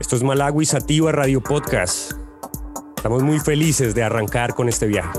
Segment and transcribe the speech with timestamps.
[0.00, 2.12] Esto es Malawi Sativa Radio Podcast.
[2.96, 5.18] Estamos muy felices de arrancar con este viaje.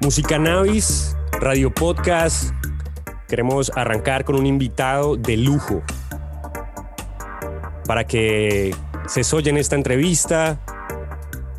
[0.00, 2.52] Música Navis Radio Podcast.
[3.26, 5.82] Queremos arrancar con un invitado de lujo
[7.86, 8.74] para que
[9.06, 10.60] se soyen esta entrevista,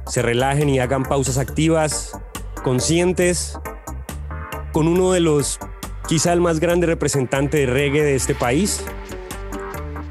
[0.06, 2.16] se relajen y hagan pausas activas,
[2.64, 3.58] conscientes,
[4.72, 5.60] con uno de los,
[6.08, 8.86] quizá el más grande representante de reggae de este país.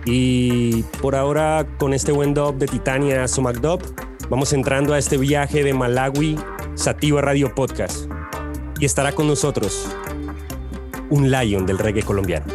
[0.04, 3.60] Y por ahora, con este buen dub de Titania Sumac
[4.28, 6.36] vamos entrando a este viaje de Malawi,
[6.74, 8.10] Sativa Radio Podcast
[8.80, 9.86] y estará con nosotros
[11.10, 12.46] un lion del reggae colombiano.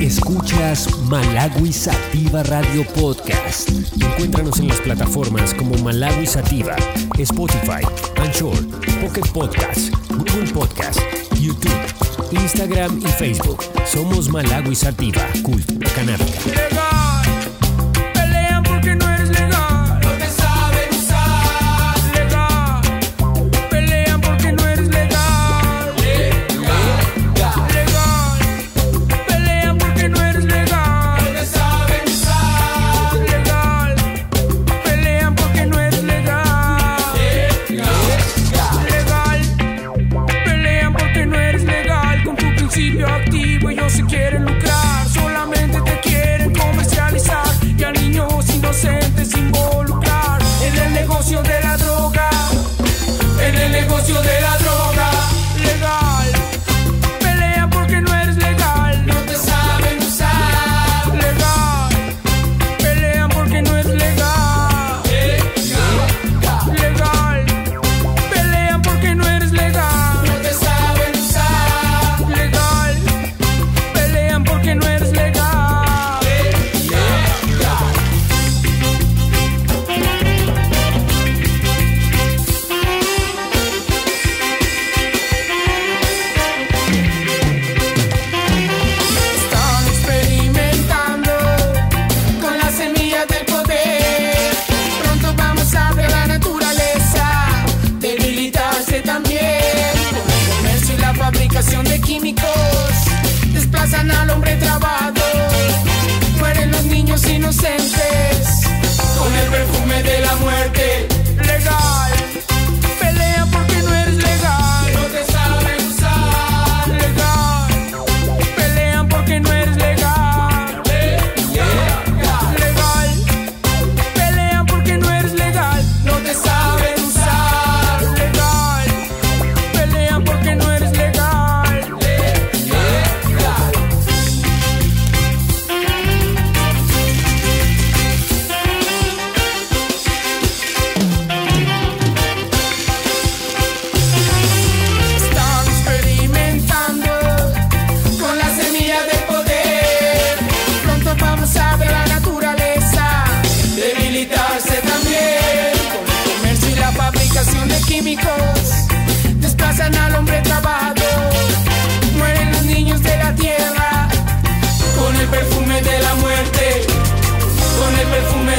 [0.00, 3.68] Escuchas Malawi Sativa Radio Podcast.
[4.00, 6.76] Encuéntranos en las plataformas como Malawi Sativa,
[7.18, 7.84] Spotify,
[8.16, 11.00] Anchor Pocket Podcast, Google Podcast,
[11.38, 11.70] YouTube,
[12.32, 13.62] Instagram y Facebook.
[13.84, 16.87] Somos Malawi Sativa, Cultura Canábica.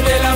[0.02, 0.29] desde la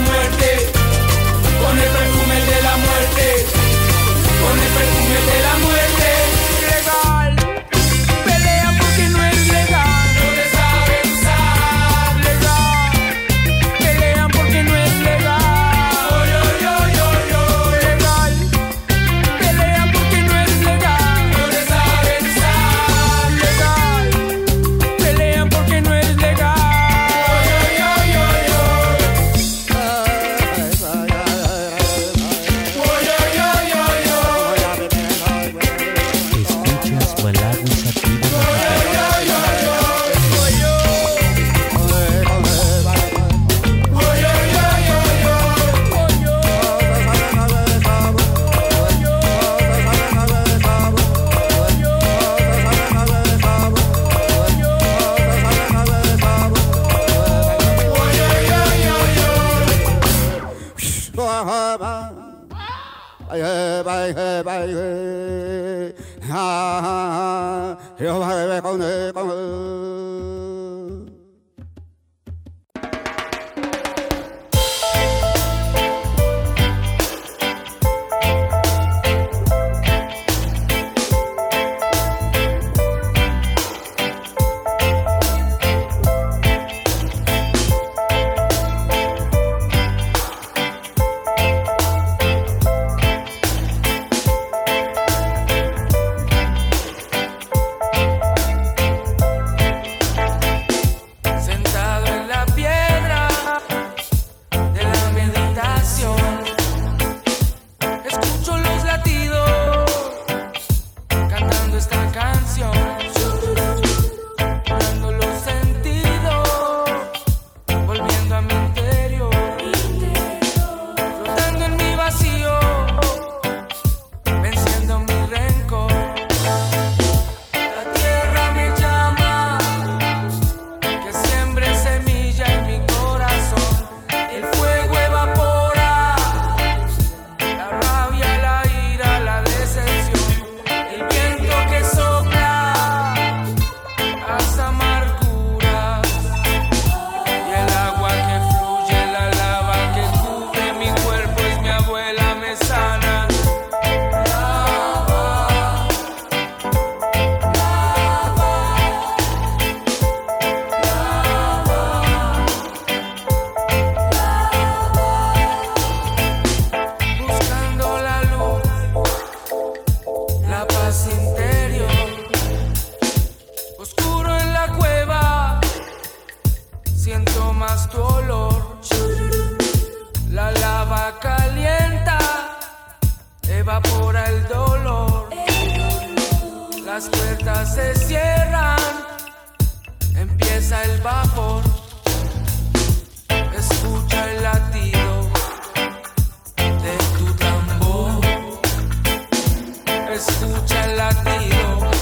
[200.54, 201.93] Escucha el latido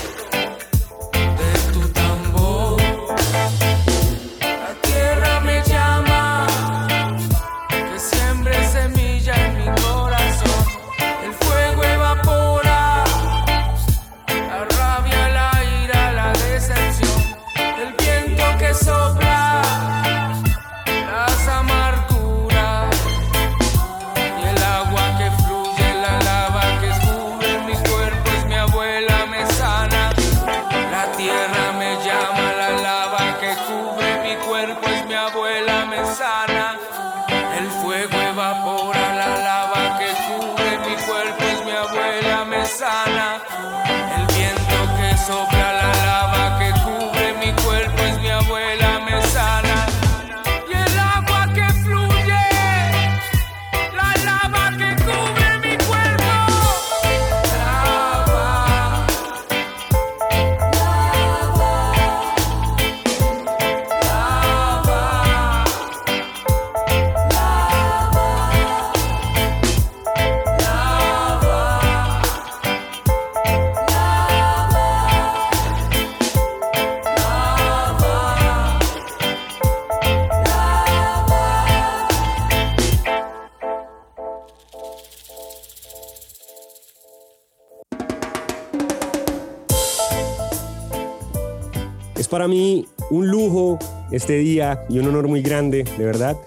[94.12, 96.38] este día y un honor muy grande, de verdad,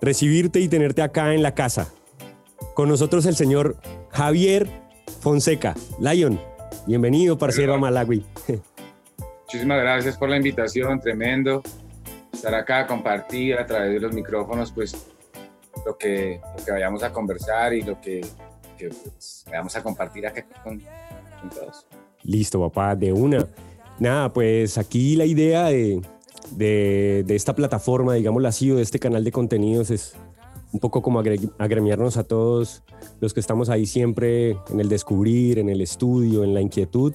[0.00, 1.92] recibirte y tenerte acá en la casa.
[2.74, 3.76] Con nosotros el señor
[4.10, 4.68] Javier
[5.20, 5.74] Fonseca.
[5.98, 6.40] Lion,
[6.86, 8.24] bienvenido, parcero a Malawi.
[9.44, 11.62] Muchísimas gracias por la invitación, tremendo.
[12.32, 15.06] Estar acá, compartir a través de los micrófonos, pues
[15.86, 18.20] lo que, lo que vayamos a conversar y lo que,
[18.76, 20.82] que, pues, vayamos a compartir acá con,
[21.40, 21.86] con todos.
[22.24, 23.46] Listo, papá, de una.
[23.98, 26.02] Nada, pues aquí la idea de,
[26.52, 30.14] de, de esta plataforma, digámoslo así, o de este canal de contenidos es
[30.72, 32.82] un poco como agre- agremiarnos a todos
[33.20, 37.14] los que estamos ahí siempre en el descubrir, en el estudio, en la inquietud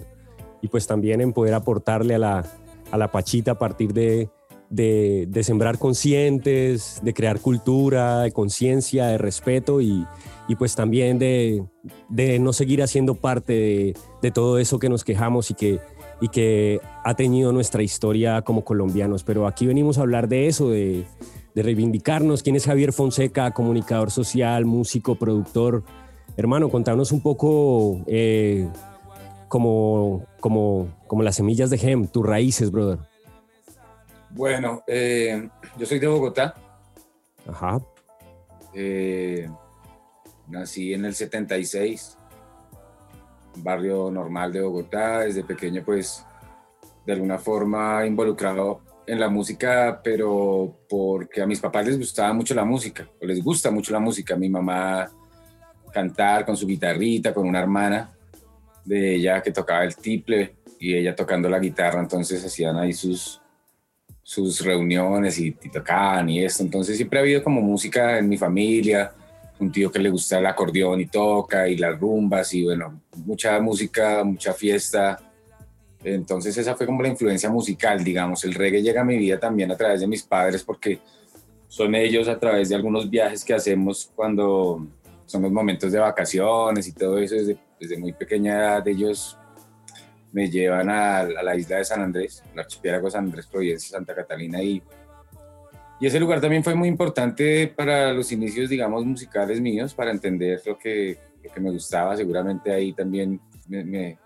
[0.62, 2.46] y pues también en poder aportarle a la,
[2.92, 4.30] a la Pachita a partir de,
[4.70, 10.06] de, sembrar conscientes, de crear cultura, de conciencia, de respeto y,
[10.48, 11.64] y pues también de,
[12.10, 15.80] de no seguir haciendo parte de todo eso que nos quejamos y que,
[16.22, 19.24] y que ha tenido nuestra historia como colombianos.
[19.24, 21.06] Pero aquí venimos a hablar de eso, de,
[21.54, 22.44] de reivindicarnos.
[22.44, 23.52] ¿Quién es Javier Fonseca?
[23.52, 25.84] Comunicador social, músico, productor,
[26.38, 28.68] Hermano, contanos un poco eh,
[29.48, 33.00] como, como, como las semillas de Gem, tus raíces, brother.
[34.30, 36.56] Bueno, eh, yo soy de Bogotá.
[37.48, 37.82] Ajá.
[38.74, 39.50] Eh,
[40.48, 42.18] nací en el 76,
[43.58, 45.20] barrio normal de Bogotá.
[45.20, 46.26] Desde pequeño, pues,
[47.06, 52.54] de alguna forma involucrado en la música, pero porque a mis papás les gustaba mucho
[52.54, 54.36] la música, o les gusta mucho la música.
[54.36, 55.10] Mi mamá
[55.92, 58.12] cantar con su guitarrita, con una hermana
[58.86, 63.42] de ella que tocaba el tiple y ella tocando la guitarra, entonces hacían ahí sus,
[64.24, 66.64] sus reuniones y, tocaban y esto.
[66.64, 69.14] Entonces siempre ha habido como música en mi familia,
[69.62, 73.60] un tío que le gusta el acordeón y toca y las rumbas y bueno, mucha
[73.60, 75.20] música, mucha fiesta.
[76.04, 78.44] Entonces esa fue como la influencia musical, digamos.
[78.44, 81.00] El reggae llega a mi vida también a través de mis padres porque
[81.68, 84.88] son ellos a través de algunos viajes que hacemos cuando
[85.26, 87.36] son los momentos de vacaciones y todo eso.
[87.36, 89.38] Desde, muy pequeña edad ellos
[90.32, 94.62] me llevan a, la isla de San Andrés, el archipiélago San Andrés, Providencia, Santa Catalina
[94.62, 94.82] y,
[96.02, 100.60] y ese lugar también fue muy importante para los inicios, digamos, musicales míos, para entender
[100.66, 102.18] lo que, lo que me gustaba.
[102.18, 104.18] Seguramente ahí también me, me,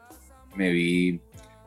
[0.55, 1.20] me vi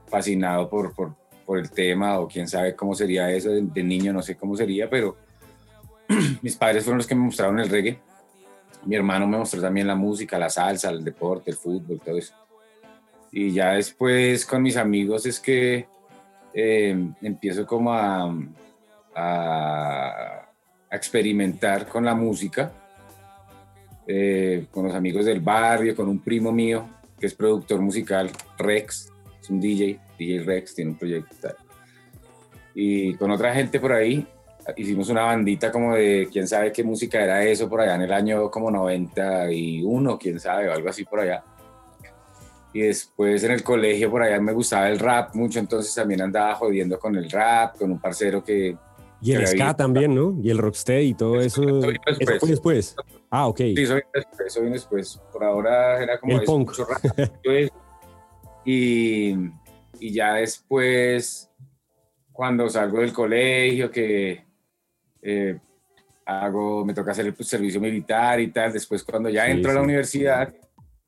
[0.07, 4.15] fascinado por, por, por, el tema o quién sabe cómo sería eso de, de niño,
[4.15, 5.15] no sé cómo sería, pero
[6.41, 8.01] mis padres fueron los que me mostraron el reggae.
[8.87, 12.33] Mi hermano me mostró también la música, la salsa, el deporte, el fútbol, todo eso.
[13.31, 15.87] Y ya después con mis amigos es que
[16.55, 18.35] eh, empiezo como a,
[19.19, 20.45] a,
[20.91, 22.73] experimentar con la música,
[24.07, 26.89] eh, con los amigos del barrio, con un primo mío
[27.21, 31.57] que es productor musical, Rex, es un DJ, DJ Rex, tiene un proyecto tal.
[32.75, 34.27] Y con otra gente por ahí
[34.77, 38.13] hicimos una bandita como de quién sabe qué música era eso por allá en el
[38.13, 41.45] año como 91, quién sabe, o algo así por allá
[42.73, 46.55] y después en el colegio por allá me gustaba el rap mucho, entonces también andaba
[46.55, 48.77] jodiendo con el rap, con un parcero que...
[49.21, 50.39] Y el ska también, ¿no?
[50.43, 51.63] Y el rocksteady y todo eso.
[51.63, 51.99] Después.
[52.19, 52.97] ¿Eso fue después?
[53.31, 53.59] Ah, ok.
[53.59, 55.21] Sí, eso vino después, eso después.
[55.33, 56.39] Por ahora era como...
[56.39, 56.73] El punk.
[58.65, 59.31] y,
[59.99, 61.51] y ya después,
[62.33, 64.45] cuando salgo del colegio, que
[65.23, 65.59] eh,
[66.25, 69.83] hago, me toca hacer el servicio militar y tal, después cuando ya entro a la
[69.83, 70.55] universidad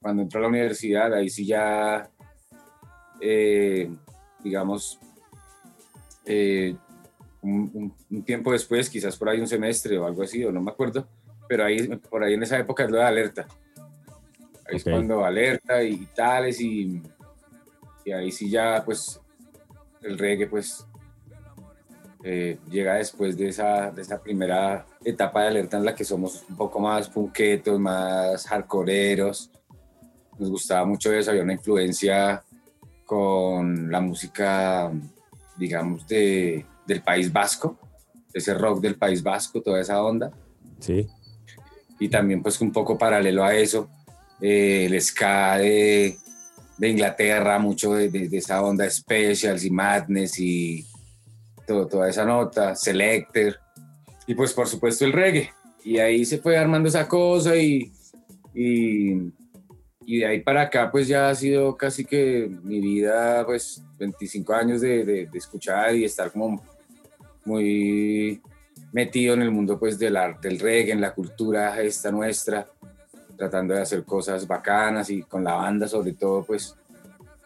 [0.00, 2.10] cuando entró a la universidad, ahí sí ya,
[3.20, 3.90] eh,
[4.42, 4.98] digamos,
[6.24, 6.74] eh,
[7.42, 7.94] un,
[8.24, 11.06] tiempo después, quizás por ahí un semestre o algo así, o no me acuerdo,
[11.48, 13.46] pero ahí, por ahí en esa época es lo de alerta.
[14.68, 17.02] Ahí es cuando alerta y, tales, y,
[18.04, 19.20] y, ahí sí ya, pues,
[20.02, 20.86] el reggae, pues,
[22.22, 26.44] eh, llega después de esa, de esa primera etapa de alerta en la que somos
[26.48, 29.50] un poco más punquetos, más hardcoreeros,
[30.38, 32.42] nos gustaba mucho eso, había una influencia
[33.04, 34.90] con la música,
[35.56, 37.78] digamos, de, del País Vasco,
[38.34, 40.32] ese rock del País Vasco, toda esa onda.
[40.80, 41.06] Sí.
[42.00, 43.88] Y también pues un poco paralelo a eso,
[44.40, 46.16] eh, el ska de,
[46.78, 50.84] de, Inglaterra, mucho de, de, esa onda Specials y Madness y
[51.64, 53.60] todo, toda esa nota, Selector.
[54.26, 55.50] Y pues por supuesto el reggae.
[55.84, 57.92] Y ahí se fue armando esa cosa y,
[58.52, 59.32] y
[60.10, 64.52] y de ahí para acá pues ya ha sido casi que mi vida pues 25
[64.52, 66.60] años de, de, escuchar y estar como
[67.44, 68.40] muy
[68.92, 72.66] metido en el mundo pues del arte, del reggae, en la cultura esta nuestra,
[73.36, 76.76] tratando de hacer cosas bacanas y con la banda sobre todo pues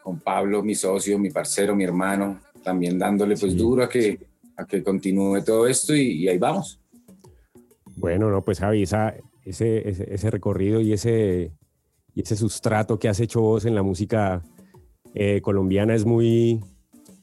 [0.02, 4.18] con Pablo, mi socio, mi parcero, mi hermano, también dándole pues duro a que,
[4.56, 6.78] a que continúe todo esto y, ahí vamos.
[7.96, 11.52] Bueno, no, pues Javi, esa, ese, ese, ese recorrido y ese,
[12.14, 14.42] y ese sustrato que has hecho vos en la música
[15.14, 16.60] eh, colombiana es muy,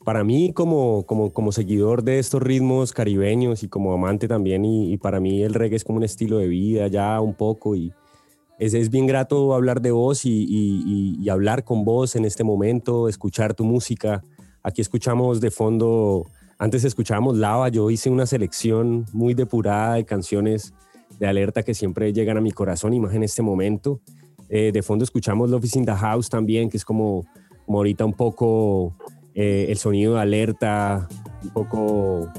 [0.03, 4.97] para mí como, como, como seguidor de estos ritmos caribeños y como amante también, y,
[4.97, 7.93] para mí el reggae es como un estilo de vida ya un poco y
[8.57, 12.43] es, es bien grato hablar de vos y, y, y, hablar con vos en este
[12.43, 14.23] momento, escuchar tu música.
[14.63, 16.27] Aquí escuchamos de fondo,
[16.57, 20.73] antes escuchábamos Lava, yo hice una selección muy depurada de canciones
[21.19, 23.99] de alerta que siempre llegan a mi corazón y más en este momento.
[24.49, 27.25] Eh, de fondo escuchamos Love is in the House también, que es como,
[27.65, 28.95] como ahorita un poco
[29.33, 31.07] eh, el sonido de alerta,
[31.43, 32.31] un poco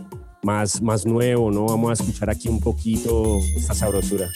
[0.42, 1.66] más, más nuevo, ¿no?
[1.66, 4.28] Vamos a escuchar aquí un poquito esta sabrosura.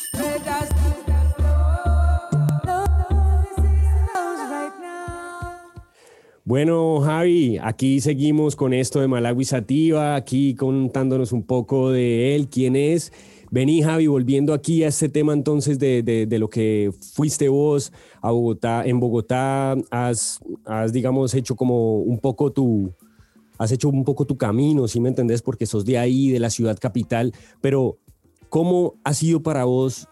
[6.45, 12.49] Bueno, Javi, aquí seguimos con esto de Malawi Sativa, aquí contándonos un poco de él,
[12.49, 13.13] quién es.
[13.57, 18.31] Vení, Javi, volviendo aquí a este tema entonces de, de, lo que fuiste vos a
[18.31, 18.85] Bogotá.
[18.85, 22.93] En Bogotá has, has, digamos, hecho como un poco tu,
[23.57, 26.51] has hecho un poco tu camino, si me entendés, porque sos de ahí, de la
[26.51, 27.33] ciudad capital,
[27.63, 27.97] pero
[28.51, 30.07] ¿cómo ha sido para vos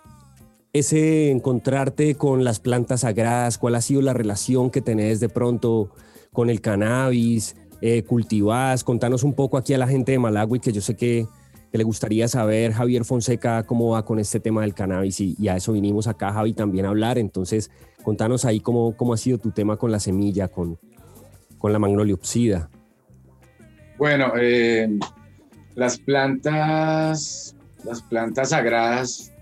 [0.73, 3.59] ese encontrarte con las plantas sagradas?
[3.59, 5.91] ¿Cuál ha sido la relación que tenés de pronto
[6.33, 7.57] con el cannabis?
[7.83, 8.85] Eh, cultivás?
[8.85, 11.27] Contanos un poco aquí a la gente de Malawi, que yo sé que
[11.75, 15.57] que le gustaría saber, Javier Fonseca, cómo va con este tema del cannabis y, a
[15.57, 17.19] eso vinimos acá, Javi, también a hablar.
[17.19, 17.69] Entonces,
[18.05, 20.79] contanos ahí cómo, cómo ha sido tu tema con la semilla, con,
[21.59, 22.71] con la magnoliopsida.
[23.99, 24.89] Bueno, eh,
[25.75, 29.33] las plantas, las plantas sagradas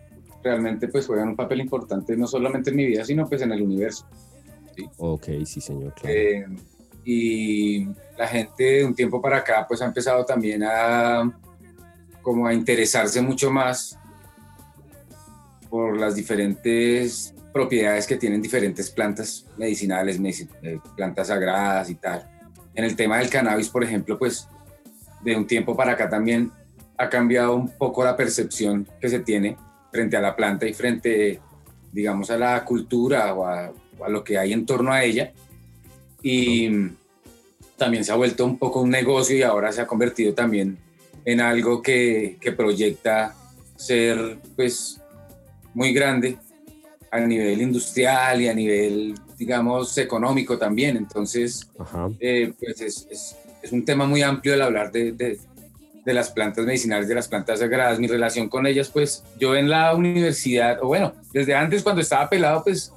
[0.43, 3.61] realmente pues juegan un papel importante no solamente en mi vida, sino pues en el
[3.61, 4.07] universo.
[4.97, 5.93] Ok, sí señor.
[6.05, 6.47] Eh,
[7.05, 7.85] y
[8.17, 11.31] la gente de un tiempo para acá pues ha empezado también a
[12.23, 13.99] como a interesarse mucho más
[15.69, 20.19] por las diferentes propiedades que tienen diferentes plantas medicinales,
[20.63, 22.29] eh, plantas sagradas y tal.
[22.75, 24.49] En el tema del cannabis, por ejemplo, pues
[25.23, 26.51] de un tiempo para acá también
[26.97, 29.57] ha cambiado un poco la percepción que se tiene
[29.91, 31.41] frente a la planta y frente,
[31.93, 33.73] digamos, a la cultura o a,
[34.05, 35.33] a lo que hay en torno a ella.
[36.23, 36.71] Y
[37.77, 40.79] también se ha vuelto un poco un negocio y ahora se ha convertido también
[41.25, 43.35] en algo que, que proyecta
[43.77, 45.01] ser pues
[45.75, 46.37] muy grande
[47.11, 50.97] a nivel industrial y a nivel, digamos, económico también.
[50.97, 51.69] Entonces,
[52.19, 55.39] eh, pues es, es, es, un tema muy amplio el hablar de, de,
[56.05, 57.99] de, las plantas medicinales, de las plantas sagradas.
[57.99, 62.31] Mi relación con ellas, pues yo en la universidad, o bueno, desde antes cuando estaba
[62.31, 62.93] pelado, pues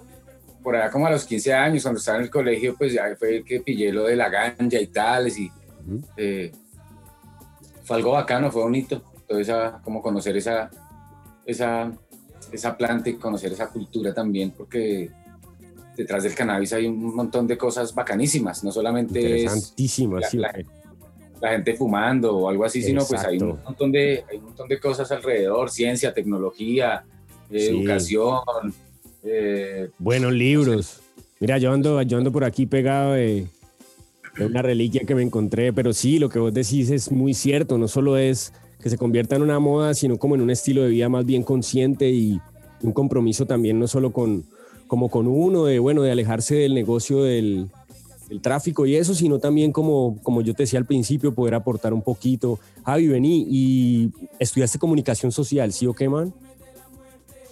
[0.64, 3.38] por allá como a los 15 años, cuando estaba en el colegio, pues ya fue
[3.38, 5.52] el que pillé lo de la ganja y tales, y
[7.86, 10.70] fue algo bacano, fue bonito, todo esa, como conocer esa,
[11.46, 11.92] esa,
[12.52, 15.12] esa planta y conocer esa cultura también, porque
[15.96, 19.74] detrás del cannabis hay un montón de cosas bacanísimas, no solamente es
[20.34, 20.54] la,
[21.40, 24.68] la, gente fumando o algo así, sino pues hay un, montón de, hay un montón
[24.68, 27.06] de cosas alrededor, ciencia, tecnología,
[27.50, 28.42] educación.
[29.24, 31.02] Eh, Buenos libros.
[31.40, 33.48] Mira, yo ando, yo ando por aquí pegado de,
[34.40, 37.88] una reliquia que me encontré, pero sí, lo que vos decís es muy cierto, no
[37.88, 41.10] solo es que se convierta en una moda, sino como en un estilo de vida
[41.10, 42.40] más bien consciente y
[42.82, 44.46] un compromiso también no solo con,
[44.88, 47.70] como con uno, de, bueno, de alejarse del negocio del,
[48.42, 52.02] tráfico y eso, sino también como, como yo te decía al principio, poder aportar un
[52.02, 52.60] poquito.
[52.84, 56.34] Javi, vení y estudiaste comunicación social, ¿sí o qué, man?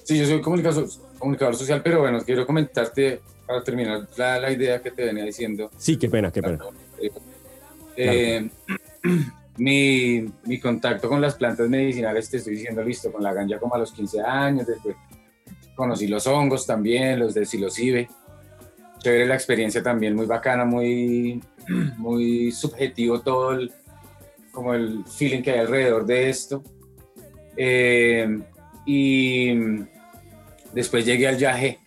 [0.03, 0.87] Sí, yo soy comunicador,
[1.19, 5.69] comunicador social, pero bueno, quiero comentarte para terminar la, idea que te venía diciendo.
[5.77, 6.59] Sí, qué pena, qué pena.
[7.95, 8.49] Eh,
[9.57, 13.75] mi, mi, contacto con las plantas medicinales, te estoy diciendo, listo, con la ganja como
[13.75, 14.95] a los 15 años, después
[15.75, 18.07] conocí los hongos también, los de psilocibe.
[18.99, 21.41] Chévere la experiencia también, muy bacana, muy,
[21.97, 23.71] muy subjetivo todo el,
[24.51, 26.63] como el feeling que hay alrededor de esto.
[27.57, 28.39] Eh,
[28.85, 29.53] y
[30.73, 31.79] después llegué al yaje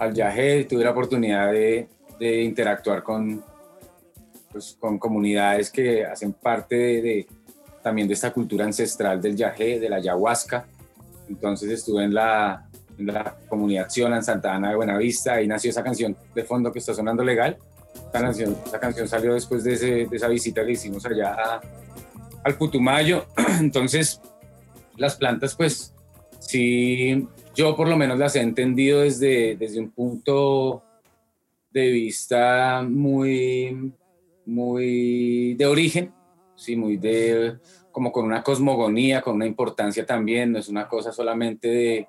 [0.00, 1.86] al viaje tuve la oportunidad de,
[2.20, 3.44] interactuar con,
[4.50, 7.26] pues, con comunidades que hacen parte
[7.82, 10.66] también de esta cultura ancestral del yajé, de la ayahuasca.
[11.28, 12.66] Entonces estuve en la,
[12.98, 13.12] en
[13.48, 16.94] comunidad Xiona, en Santa Ana de Buenavista, ahí nació esa canción de fondo que está
[16.94, 17.58] sonando legal.
[17.94, 21.60] Esa canción, esa canción salió después de, ese, de esa visita que hicimos allá
[22.42, 23.26] al Putumayo.
[23.60, 24.20] Entonces,
[24.96, 25.94] las plantas, pues,
[26.38, 30.82] sí, yo por lo menos las he entendido desde, desde un punto
[31.70, 33.92] de vista muy,
[34.46, 36.12] muy de origen,
[36.56, 37.58] sí, muy de,
[37.92, 42.08] como con una cosmogonía, con una importancia también, no es una cosa solamente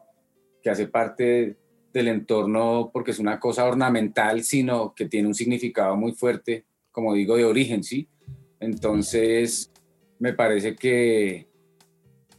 [0.61, 1.57] que hace parte
[1.91, 7.13] del entorno porque es una cosa ornamental, sino que tiene un significado muy fuerte, como
[7.13, 8.07] digo, de origen, ¿sí?
[8.59, 9.71] Entonces,
[10.19, 11.47] me parece que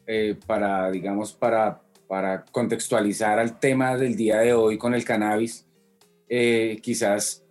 [0.06, 1.82] eh, para, digamos, para
[2.12, 5.66] para contextualizar al tema del día de hoy con el cannabis,
[6.28, 7.42] eh, quizás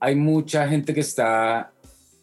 [0.00, 1.70] hay mucha gente que está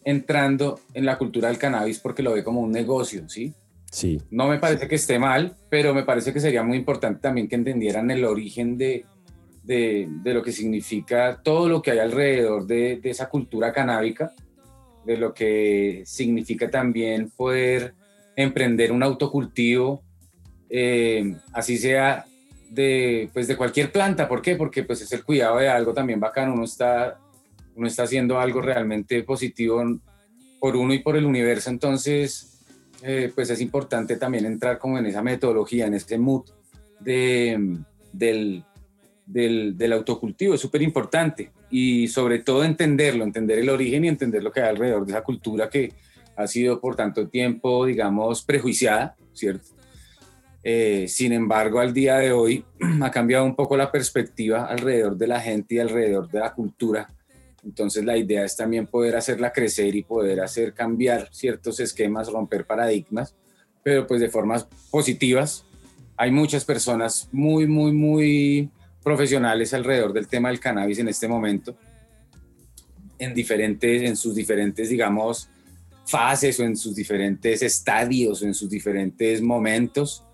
[0.04, 3.54] entrando en la cultura del cannabis porque lo ve como un negocio, ¿sí?
[3.90, 4.20] Sí.
[4.30, 7.54] No me parece que esté mal, pero me parece que sería muy importante también que
[7.54, 9.06] entendieran el origen de,
[9.62, 14.34] de, de lo que significa todo lo que hay alrededor de, de esa cultura canábica,
[15.06, 17.94] de lo que significa también poder
[18.36, 20.02] emprender un autocultivo
[20.70, 22.24] eh, así sea
[22.70, 24.28] de, pues de cualquier planta.
[24.28, 24.56] ¿Por qué?
[24.56, 26.54] Porque pues es el cuidado de algo también bacano.
[26.54, 27.18] Uno está,
[27.74, 29.82] uno está haciendo algo realmente positivo
[30.60, 31.70] por uno y por el universo.
[31.70, 32.60] Entonces,
[33.02, 36.44] eh, pues es importante también entrar como en esa metodología, en ese mood
[37.00, 37.78] de,
[38.12, 38.64] del,
[39.26, 44.42] del, del autocultivo, es súper importante y sobre todo entenderlo, entender el origen y entender
[44.42, 45.92] lo que hay alrededor de esa cultura que
[46.36, 49.75] ha sido por tanto tiempo, digamos, prejuiciada, ¿cierto?
[50.68, 52.64] Eh, sin embargo, al día de hoy
[53.00, 57.08] ha cambiado un poco la perspectiva alrededor de la gente y alrededor de la cultura.
[57.62, 62.66] Entonces la idea es también poder hacerla crecer y poder hacer cambiar ciertos esquemas, romper
[62.66, 63.36] paradigmas,
[63.84, 65.64] pero pues de formas positivas.
[66.16, 68.68] Hay muchas personas muy, muy, muy
[69.04, 71.76] profesionales alrededor del tema del cannabis en este momento,
[73.20, 75.48] en, diferentes, en sus diferentes, digamos,
[76.06, 80.25] fases o en sus diferentes estadios o en sus diferentes momentos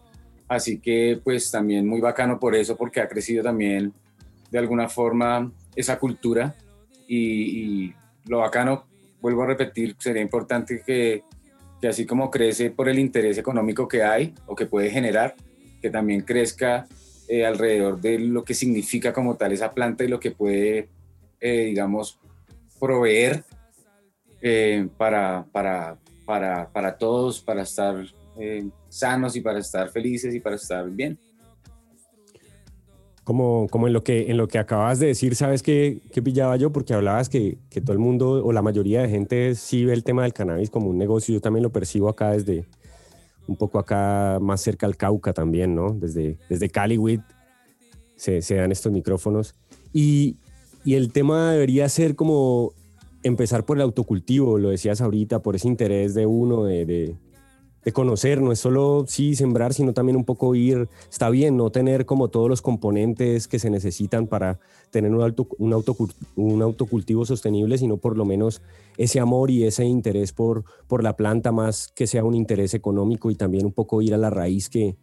[0.49, 3.93] Así que pues también muy bacano por eso, porque ha crecido también
[4.51, 6.55] de alguna forma esa cultura.
[7.09, 7.95] Y,
[8.27, 8.87] lo bacano,
[9.21, 11.25] vuelvo a repetir, sería importante que,
[11.81, 15.35] que, así como crece por el interés económico que hay o que puede generar,
[15.81, 16.87] que también crezca
[17.29, 20.89] eh, alrededor de lo que significa como tal esa planta y lo que puede,
[21.41, 22.21] eh, digamos,
[22.79, 23.45] proveer
[24.41, 28.05] eh, para, para, para, para todos, para estar
[28.93, 31.19] sanos y para estar felices y para estar bien.
[33.25, 36.57] Como, como en, lo que, en lo que acabas de decir, ¿sabes qué, qué pillaba
[36.57, 36.73] yo?
[36.73, 40.03] Porque hablabas que, que, todo el mundo o la mayoría de gente sí ve el
[40.03, 41.33] tema del cannabis como un negocio.
[41.33, 42.67] Yo también lo percibo acá desde
[43.47, 45.93] un poco acá más cerca al Cauca también, ¿no?
[45.93, 47.23] Desde, desde Caliwit
[48.17, 49.55] se, se dan estos micrófonos.
[49.93, 50.37] Y,
[50.85, 52.73] y el tema debería ser como
[53.23, 57.17] empezar por el autocultivo, lo decías ahorita, por ese interés de uno de, de
[57.91, 62.07] conocer, no es solo sí sembrar, sino también un poco ir, está bien, no tener
[62.07, 65.35] como todos los componentes que se necesitan para tener un,
[66.37, 68.63] un, autocultivo sostenible, sino por lo menos
[68.97, 73.33] ese amor y ese interés por, por la planta, más que sea un interés económico
[73.33, 74.97] y también un poco ir a la raíz que,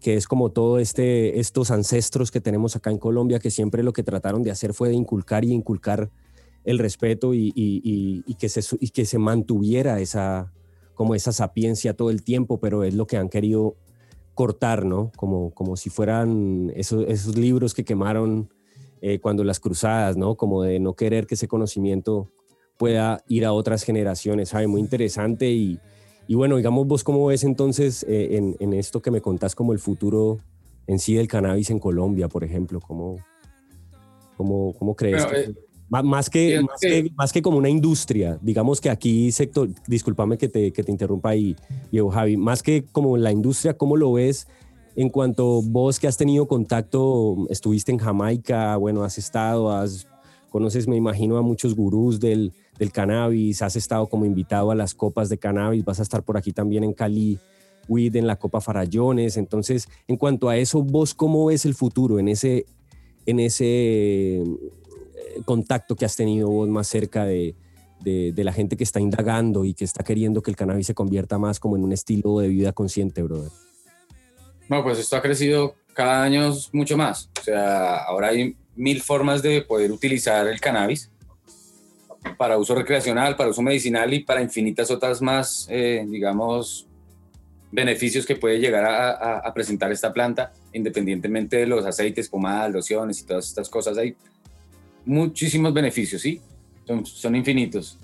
[0.00, 3.92] que es como todo este, estos ancestros que tenemos acá en Colombia, que siempre lo
[3.92, 6.10] que trataron de hacer fue de inculcar y inculcar
[6.64, 10.52] el respeto y, y, que, se, y que se mantuviera esa,
[10.94, 13.76] como esa sapiencia todo el tiempo, pero es lo que han querido
[14.34, 15.12] cortar, ¿no?
[15.16, 18.50] Como, como si fueran esos, esos libros que quemaron
[19.00, 20.36] eh, cuando las cruzadas, ¿no?
[20.36, 22.30] Como de no querer que ese conocimiento
[22.76, 24.66] pueda ir a otras generaciones, ¿sabe?
[24.66, 25.78] Muy interesante y,
[26.26, 29.72] y bueno, digamos vos cómo ves entonces eh, en, en, esto que me contás como
[29.72, 30.38] el futuro
[30.86, 33.18] en sí del cannabis en Colombia, por ejemplo, ¿cómo,
[34.36, 35.24] cómo, cómo crees?
[35.26, 35.40] que...
[35.40, 35.54] Eh,
[36.00, 40.48] más que, más que, más que, como una industria, digamos que aquí sector, discúlpame que
[40.48, 41.54] te, que te interrumpa ahí,
[41.90, 44.48] Diego Javi, más que como la industria, ¿cómo lo ves
[44.96, 50.06] en cuanto vos que has tenido contacto, estuviste en Jamaica, bueno, has estado, has,
[50.48, 54.94] conoces, me imagino, a muchos gurús del, del cannabis, has estado como invitado a las
[54.94, 57.38] copas de cannabis, vas a estar por aquí también en Cali,
[57.88, 62.18] WID, en la Copa Farallones, entonces, en cuanto a eso, vos cómo ves el futuro
[62.18, 62.64] en ese,
[63.26, 64.42] en ese
[65.44, 67.54] contacto que has tenido vos más cerca de,
[68.02, 71.38] de, la gente que está indagando y que está queriendo que el cannabis se convierta
[71.38, 73.50] más como en un estilo de vida consciente, brother?
[74.68, 77.30] No, pues esto ha crecido cada año mucho más.
[77.40, 81.10] O sea, ahora hay mil formas de poder utilizar el cannabis
[82.36, 86.86] para uso recreacional, para uso medicinal y para infinitas otras más, eh, digamos,
[87.70, 93.24] beneficios que puede llegar a, presentar esta planta, independientemente de los aceites, pomadas, lociones y
[93.24, 93.96] todas estas cosas.
[93.98, 94.14] Hay
[95.04, 96.40] muchísimos beneficios, ¿sí?
[97.04, 97.98] Son, infinitos.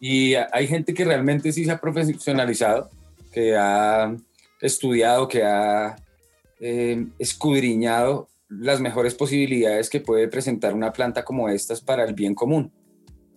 [0.00, 2.90] Y hay gente que realmente sí se ha profesionalizado,
[3.32, 4.14] que ha
[4.60, 5.96] estudiado, que ha
[6.60, 12.34] eh, escudriñado las mejores posibilidades que puede presentar una planta como estas para el bien
[12.34, 12.72] común.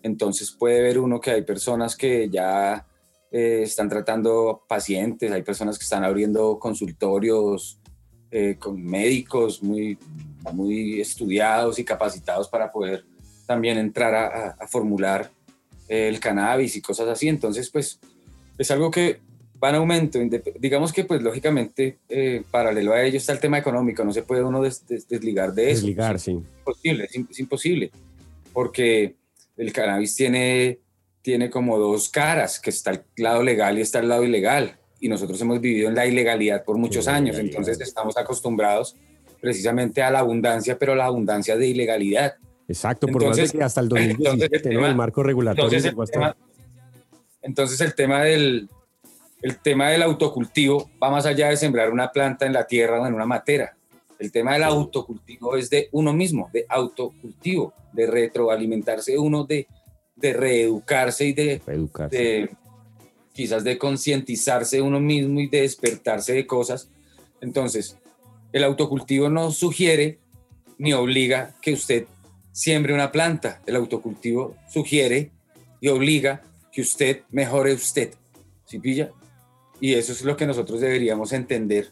[0.04, 2.86] Entonces puede ver uno que hay personas que ya
[3.32, 7.80] eh, están tratando pacientes, hay personas que están abriendo consultorios
[8.32, 9.98] eh, con médicos muy,
[10.52, 13.06] muy estudiados y capacitados para poder
[13.46, 15.32] también entrar a, a, formular
[15.88, 17.28] el cannabis y cosas así.
[17.28, 18.00] Entonces, pues
[18.58, 19.20] es algo que
[19.62, 20.20] va en aumento.
[20.60, 24.04] Digamos que, pues lógicamente, eh, paralelo a ello está el tema económico.
[24.04, 25.82] No se puede uno des, des, desligar de eso.
[25.82, 26.32] Desligar, es, sí.
[26.32, 27.92] Imposible, es, es, imposible.
[28.54, 29.16] Porque
[29.58, 30.80] el cannabis tiene,
[31.22, 34.78] tiene como dos caras, que está el lado legal y está el lado ilegal.
[35.00, 37.38] Y nosotros hemos vivido en la ilegalidad por muchos años.
[37.38, 38.96] Entonces estamos acostumbrados
[39.42, 42.36] precisamente a la abundancia, pero la abundancia de ilegalidad.
[42.68, 44.88] Exacto, por entonces, que hasta el 2017, el, tema, ¿no?
[44.88, 45.78] el marco regulatorio.
[45.78, 46.38] Entonces el, tema,
[47.42, 48.70] entonces el tema del
[49.42, 53.08] el tema del autocultivo va más allá de sembrar una planta en la tierra o
[53.08, 53.76] en una matera.
[54.18, 59.66] El tema del autocultivo es de uno mismo, de autocultivo, de retroalimentarse uno, de,
[60.16, 62.18] de reeducarse y de, reeducarse.
[62.18, 62.50] de,
[63.32, 66.90] quizás de concientizarse uno mismo y de despertarse de cosas.
[67.40, 67.98] Entonces,
[68.52, 70.20] el autocultivo no sugiere
[70.78, 72.06] ni obliga que usted
[72.52, 73.62] siembre una planta.
[73.66, 75.32] El autocultivo sugiere
[75.82, 78.14] y obliga que usted mejore usted.
[78.66, 79.12] ¿Sí pilla?
[79.82, 81.90] Y eso es lo que nosotros deberíamos entender.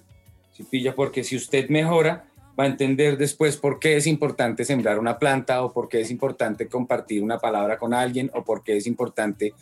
[0.54, 0.96] ¿Sí pilla?
[0.96, 2.26] Porque si usted mejora,
[2.60, 6.12] va a entender después por qué es importante sembrar una planta o por qué es
[6.12, 9.54] importante compartir una palabra con alguien o por qué es importante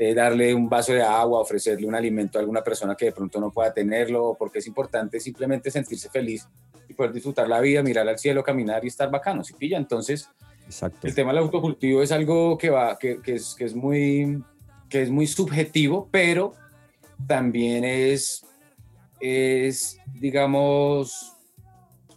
[0.00, 3.40] eh, darle un vaso de agua, ofrecerle un alimento a alguna persona que de pronto
[3.40, 6.46] no pueda tenerlo porque es importante simplemente sentirse feliz
[6.88, 9.76] y poder disfrutar la vida, mirar al cielo, caminar y estar bacano, ¿sí pilla?
[9.76, 10.30] Entonces,
[10.66, 11.04] Exacto.
[11.04, 14.40] el tema del autocultivo es algo que, va, que, que es, que, es muy,
[14.88, 16.52] que es muy subjetivo, pero
[17.26, 18.46] también es,
[19.18, 21.34] es digamos,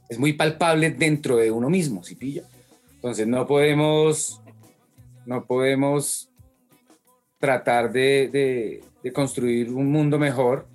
[0.08, 2.44] es muy palpable dentro de uno mismo, ¿sí pilla?
[2.94, 4.39] Entonces no podemos,
[5.26, 6.31] no podemos
[7.41, 10.67] tratar de, de, de, construir un mundo mejor,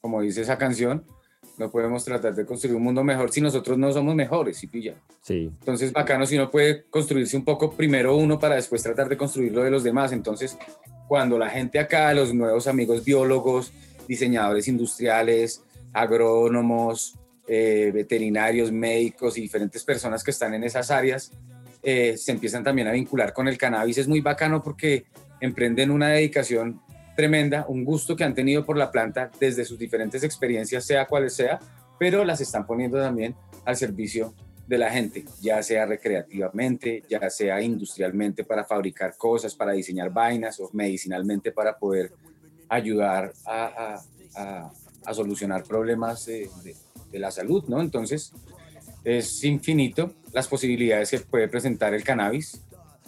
[0.00, 1.04] como dice esa canción,
[1.58, 4.94] no podemos tratar de construir un mundo mejor si nosotros no somos mejores, ¿sí pilla?
[5.20, 5.52] Sí.
[5.60, 9.52] Entonces bacano si uno puede construirse un poco primero uno para después tratar de construir
[9.52, 10.10] lo de los demás.
[10.10, 10.58] Entonces,
[11.06, 13.72] cuando la gente acá, los nuevos amigos biólogos,
[14.08, 21.30] diseñadores industriales, agrónomos, eh, veterinarios, médicos y diferentes personas que están en esas áreas
[21.86, 23.98] eh, se empiezan también a vincular con el cannabis.
[23.98, 25.04] Es muy bacano porque
[25.44, 26.80] emprenden una dedicación
[27.16, 31.34] tremenda, un gusto que han tenido por la planta desde sus diferentes experiencias, sea cuales
[31.34, 31.58] sea,
[31.98, 34.34] pero las están poniendo también al servicio
[34.66, 40.58] de la gente, ya sea recreativamente, ya sea industrialmente para fabricar cosas, para diseñar vainas
[40.58, 42.12] o medicinalmente para poder
[42.68, 44.00] ayudar a,
[45.12, 46.48] solucionar problemas de,
[47.12, 47.80] de la salud, ¿no?
[47.80, 48.32] Entonces,
[49.04, 52.63] es infinito las posibilidades que puede presentar el cannabis,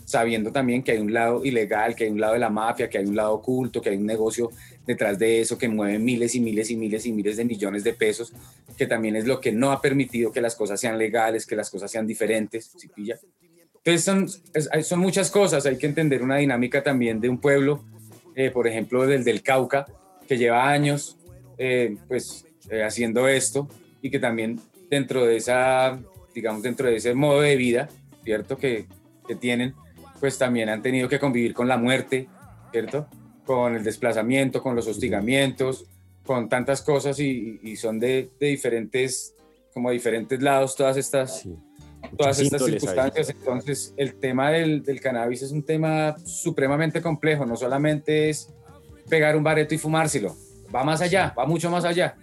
[0.06, 2.96] sabiendo también que hay un lado ilegal, que hay un lado de la mafia, que
[2.96, 4.50] hay un lado oculto, que hay un negocio
[4.86, 7.92] detrás de eso que mueve miles y miles y miles y miles de millones de
[7.92, 8.32] pesos,
[8.78, 11.68] que también es lo que no ha permitido que las cosas sean legales, que las
[11.70, 13.18] cosas sean diferentes, ¿sí pilla?
[13.84, 14.28] Entonces son,
[14.84, 17.84] son muchas cosas, hay que entender una dinámica también de un pueblo,
[18.36, 19.86] eh, por ejemplo, del del Cauca,
[20.28, 21.16] que lleva años
[21.58, 23.68] eh, pues eh, haciendo esto,
[24.02, 25.98] y que también dentro de esa,
[26.32, 27.88] digamos, dentro de ese modo de vida,
[28.24, 28.56] ¿cierto?
[28.56, 28.86] Que,
[29.26, 29.74] que tienen,
[30.20, 32.28] pues también han tenido que convivir con la muerte,
[32.72, 33.06] ¿cierto?
[33.44, 35.86] Con el desplazamiento, con los hostigamientos,
[36.24, 39.34] con tantas cosas y, y son de, de, diferentes,
[39.72, 41.56] como diferentes lados todas estas, sí.
[42.16, 43.30] todas estas circunstancias.
[43.30, 48.52] Entonces, el tema del, del cannabis es un tema supremamente complejo, no solamente es
[49.08, 50.36] pegar un bareto y fumárselo,
[50.74, 52.16] va más allá, va mucho más allá.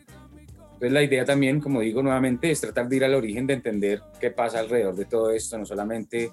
[0.74, 4.02] Entonces la idea también, como digo nuevamente, es tratar de ir al origen de entender
[4.20, 6.32] qué pasa alrededor de todo esto, no solamente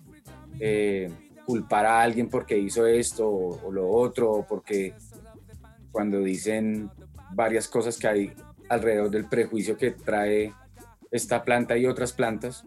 [0.59, 1.09] eh,
[1.50, 4.94] culpar a alguien porque hizo esto o, o, lo otro, o porque
[5.90, 6.88] cuando dicen
[7.32, 8.32] varias cosas que hay
[8.68, 10.54] alrededor del prejuicio que trae
[11.10, 12.64] esta planta y otras plantas,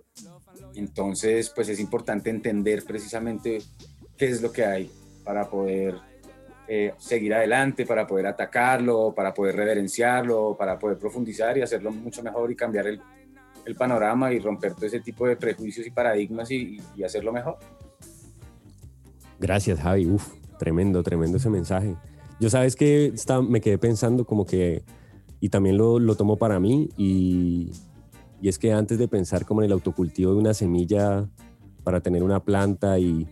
[0.76, 3.62] entonces pues es importante entender precisamente
[4.18, 4.92] qué es lo que hay
[5.24, 5.96] para poder
[6.68, 12.22] eh, seguir adelante, para poder atacarlo, para poder reverenciarlo, para poder profundizar y hacerlo mucho
[12.22, 13.00] mejor y cambiar el,
[13.64, 17.58] el panorama y romper todo ese tipo de prejuicios y paradigmas y, y hacerlo mejor.
[19.44, 20.06] Gracias, Javi.
[20.06, 20.26] Uf,
[20.58, 21.98] tremendo, tremendo ese mensaje.
[22.40, 24.86] Yo sabes que está, me quedé pensando como que,
[25.42, 27.74] y también lo, lo tomo para mí, y,
[28.42, 31.28] y es que antes de pensar como en el autocultivo de una semilla
[31.84, 33.28] para tener una planta y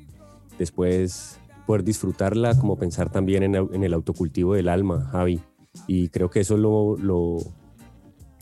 [0.59, 5.39] después poder disfrutarla, como pensar también en, en, el autocultivo del alma, Javi.
[5.87, 7.37] Y creo que eso es lo, lo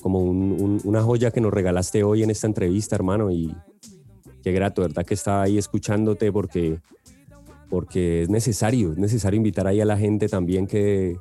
[0.02, 3.30] como un, un, una joya que nos regalaste hoy en esta entrevista, hermano.
[3.30, 3.56] Y
[4.42, 5.06] qué grato, ¿verdad?
[5.06, 6.82] Que estaba ahí escuchándote porque,
[7.70, 11.18] porque es necesario, es necesario invitar ahí a la gente también que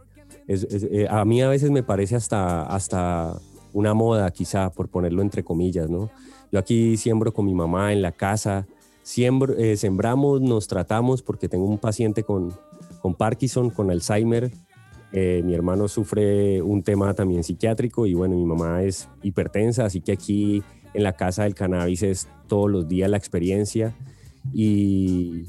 [0.47, 3.39] es, es, eh, a mí a veces me parece hasta, hasta
[3.73, 6.11] una moda, quizá, por ponerlo entre comillas, ¿no?
[6.51, 8.67] Yo aquí siembro con mi mamá en la casa
[9.09, 12.53] Siembro, eh, sembramos, nos tratamos porque tengo un paciente con,
[13.01, 14.51] con Parkinson, con Alzheimer.
[15.13, 20.03] Eh, mi hermano sufre un tema también psiquiátrico y bueno, mi mamá es hipertensa, así
[20.03, 23.97] que aquí en la casa del cannabis es todos los días la experiencia
[24.53, 25.47] y,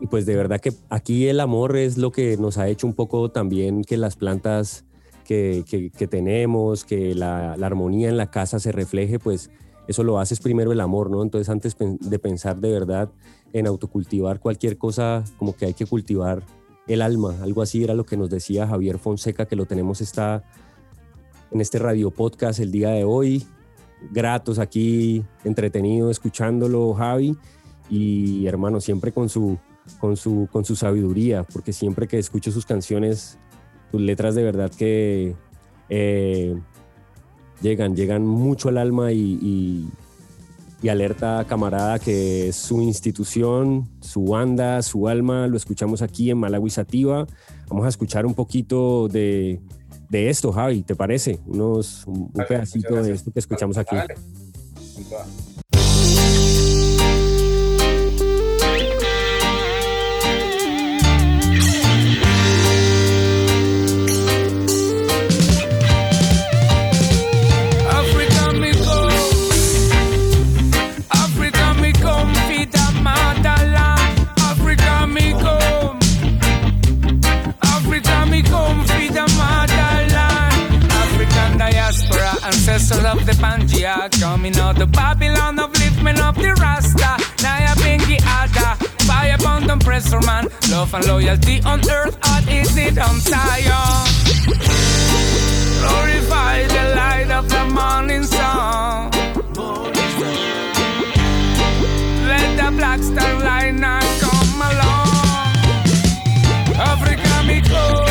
[0.00, 2.94] y pues de verdad que aquí el amor es lo que nos ha hecho un
[2.94, 4.84] poco también que las plantas
[5.24, 5.64] que,
[5.96, 9.50] que, tenemos, que la, la armonía en la casa se refleje, pues
[9.86, 11.22] eso lo haces primero el amor, ¿no?
[11.22, 13.10] Entonces antes de pensar de verdad
[13.52, 16.42] en autocultivar cualquier cosa, como que hay que cultivar
[16.86, 20.44] el alma, algo así era lo que nos decía Javier Fonseca, que lo tenemos está
[21.50, 23.46] en este radio podcast el día de hoy,
[24.10, 27.36] gratos aquí, entretenido escuchándolo Javi.
[27.90, 29.58] Y hermano, siempre con su,
[30.00, 33.38] con su, con su sabiduría, porque siempre que escucho sus canciones
[33.90, 35.34] tus letras de verdad que
[35.88, 36.56] eh,
[37.62, 39.88] llegan, llegan mucho al alma y, y,
[40.82, 46.38] y alerta camarada que es su institución, su banda, su alma, lo escuchamos aquí en
[46.38, 47.26] Malawi Sativa.
[47.68, 49.60] Vamos a escuchar un poquito de,
[50.08, 51.38] de esto, Javi, ¿te parece?
[51.46, 53.96] Unos, un, pedacito de esto que escuchamos aquí.
[83.38, 87.16] Pangea, coming out of Babylon, of upliftment of the Rasta.
[87.42, 92.76] Naya Bengi Ada, fire upon them pressure man, love and loyalty on earth, art is
[92.76, 94.06] it on Zion.
[95.80, 99.10] Glorify the light of the morning sun.
[102.26, 105.08] Let the black star line now come along.
[106.76, 108.06] Africa me come,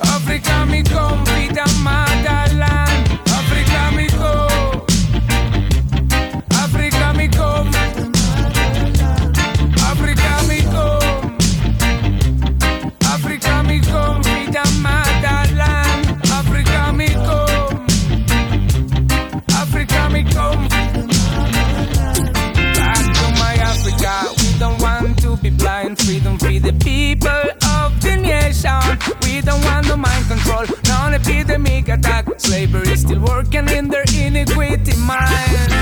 [0.00, 1.48] Africa me come, be
[26.04, 27.30] Freedom for the people
[27.80, 28.98] of the nation.
[29.22, 32.26] We don't want no mind control, non epidemic attack.
[32.36, 35.72] Slavery is still working in their iniquity minds.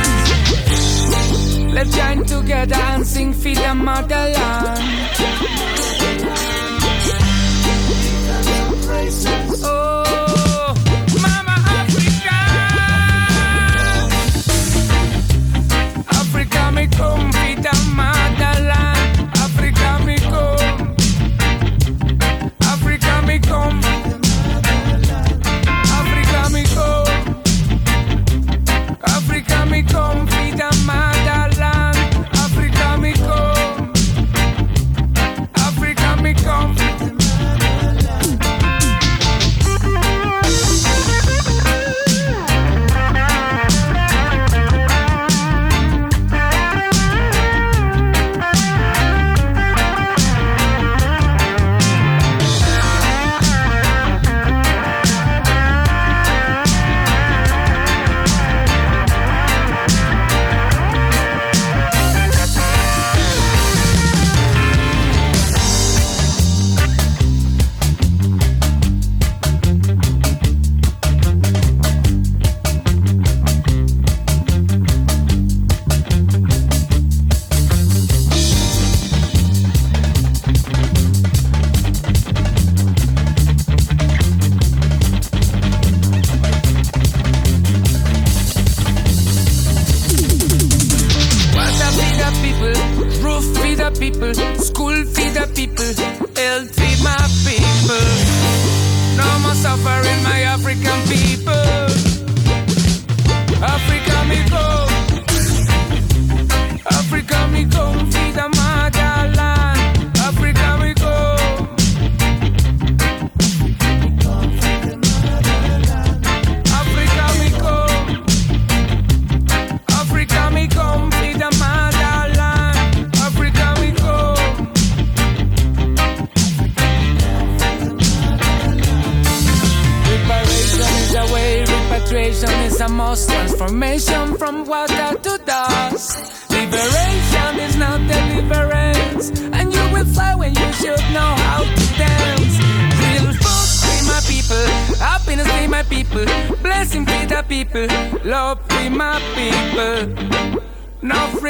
[1.75, 4.93] Let's join together and sing for the motherland.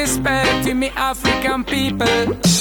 [0.02, 2.51] Respect to me African people.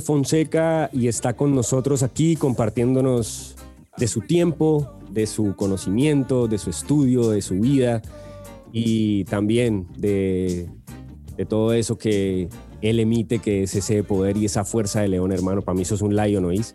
[0.00, 3.56] Fonseca y está con nosotros aquí compartiéndonos
[3.96, 8.02] de su tiempo, de su conocimiento, de su estudio, de su vida
[8.72, 10.68] y también de,
[11.36, 12.48] de todo eso que
[12.82, 15.62] él emite, que es ese poder y esa fuerza de león, hermano.
[15.62, 16.74] Para mí eso es un lion, ¿oís?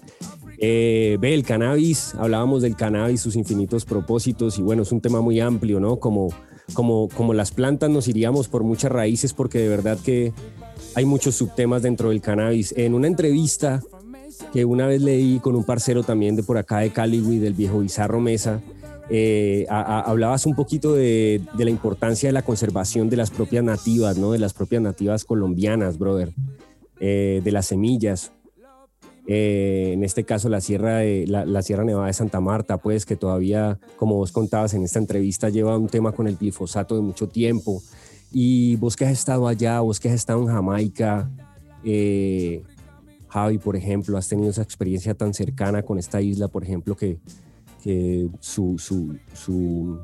[0.57, 5.22] Eh, ve, el cannabis, hablábamos del cannabis, sus infinitos propósitos y bueno, es un tema
[5.22, 5.97] muy amplio, ¿no?
[5.97, 6.30] Como,
[6.74, 10.32] como, como las plantas nos iríamos por muchas raíces porque de verdad que
[10.96, 12.74] hay muchos subtemas dentro del cannabis.
[12.78, 13.82] En una entrevista
[14.52, 17.80] que una vez leí con un parcero también de por acá de Cali, del viejo
[17.80, 18.62] Bizarro Mesa,
[19.10, 24.18] eh, hablabas un poquito de, de, la importancia de la conservación de las propias nativas,
[24.18, 24.32] ¿no?
[24.32, 26.34] De las propias nativas colombianas, brother,
[27.00, 28.32] eh, de las semillas.
[29.26, 33.06] Eh, en este caso la Sierra, de, la, la, Sierra Nevada de Santa Marta, pues
[33.06, 37.02] que todavía, como vos contabas en esta entrevista, lleva un tema con el glifosato de
[37.02, 37.82] mucho tiempo.
[38.36, 41.29] Y vos que has estado allá, vos que has estado en Jamaica,
[41.84, 42.63] eh,
[43.27, 47.19] Javi, por ejemplo, has tenido esa experiencia tan cercana con esta isla, por ejemplo, que,
[48.39, 49.99] su,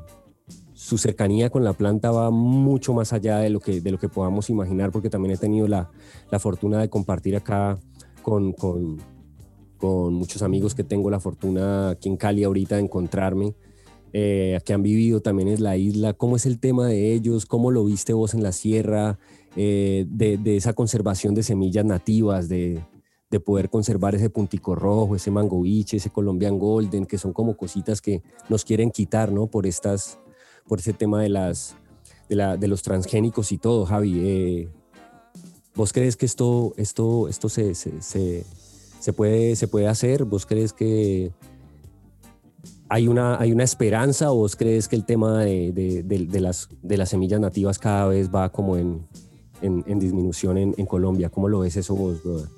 [0.74, 5.10] cercanía con la planta va mucho más allá de lo que, de podamos imaginar, porque
[5.10, 5.90] también he tenido la,
[6.38, 7.80] fortuna de compartir acá
[8.22, 9.00] con, con,
[10.12, 13.56] muchos amigos que tengo la fortuna aquí en Cali ahorita de encontrarme,
[14.12, 16.12] eh, que han vivido también en la isla.
[16.12, 17.46] ¿Cómo es el tema de ellos?
[17.46, 19.18] ¿Cómo lo viste vos en la sierra?
[19.56, 22.84] Eh, de, esa conservación de semillas nativas, de,
[23.30, 28.00] de, poder conservar ese puntico rojo, ese mangoviche, ese colombian golden, que son como cositas
[28.00, 29.48] que nos quieren quitar, ¿no?
[29.48, 30.18] Por estas,
[30.68, 31.76] por ese tema de las,
[32.28, 34.20] de, los transgénicos y todo, Javi.
[34.22, 34.68] Eh,
[35.74, 40.24] ¿Vos crees que esto, esto, esto se, se, se, puede, se puede hacer?
[40.24, 41.32] ¿Vos crees que
[42.90, 46.68] hay una, hay una esperanza o vos crees que el tema de, de, de, las,
[46.82, 49.06] de las semillas nativas cada vez va como en,
[49.62, 51.30] en, en disminución en, en, Colombia?
[51.30, 52.48] ¿Cómo lo ves eso vos, brother?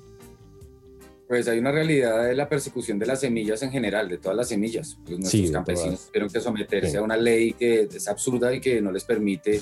[1.27, 4.49] Pues hay una realidad de la persecución de las semillas en general, de todas las
[4.49, 4.97] semillas.
[5.05, 6.07] Pues nuestros Sí, de campesinos todas.
[6.07, 6.97] tuvieron que someterse Sí.
[6.97, 9.61] a una ley que es absurda y que no les permite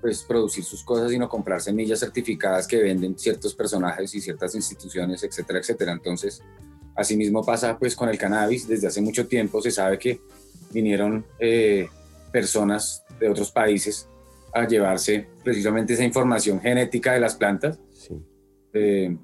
[0.00, 5.22] pues, producir sus cosas, sino comprar semillas certificadas que venden ciertos personajes y ciertas instituciones,
[5.22, 5.92] etcétera, etcétera.
[5.92, 6.42] Entonces,
[6.96, 8.66] asimismo pasa pues con el cannabis.
[8.68, 10.20] Desde hace mucho tiempo se sabe que
[10.70, 11.88] vinieron eh,
[12.32, 14.08] personas de otros países
[14.54, 18.14] a llevarse precisamente esa información genética de las plantas Sí.
[18.74, 19.16] eh,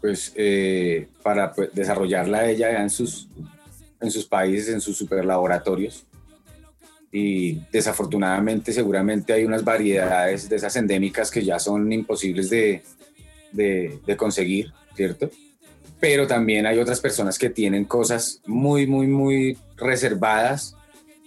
[0.00, 3.28] pues eh, para pues, desarrollarla ella en sus,
[4.00, 6.06] en sus países, en sus superlaboratorios.
[7.10, 12.82] Y desafortunadamente seguramente hay unas variedades de esas endémicas que ya son imposibles de,
[13.52, 15.30] de, de conseguir, ¿cierto?
[15.98, 20.76] Pero también hay otras personas que tienen cosas muy, muy, muy reservadas,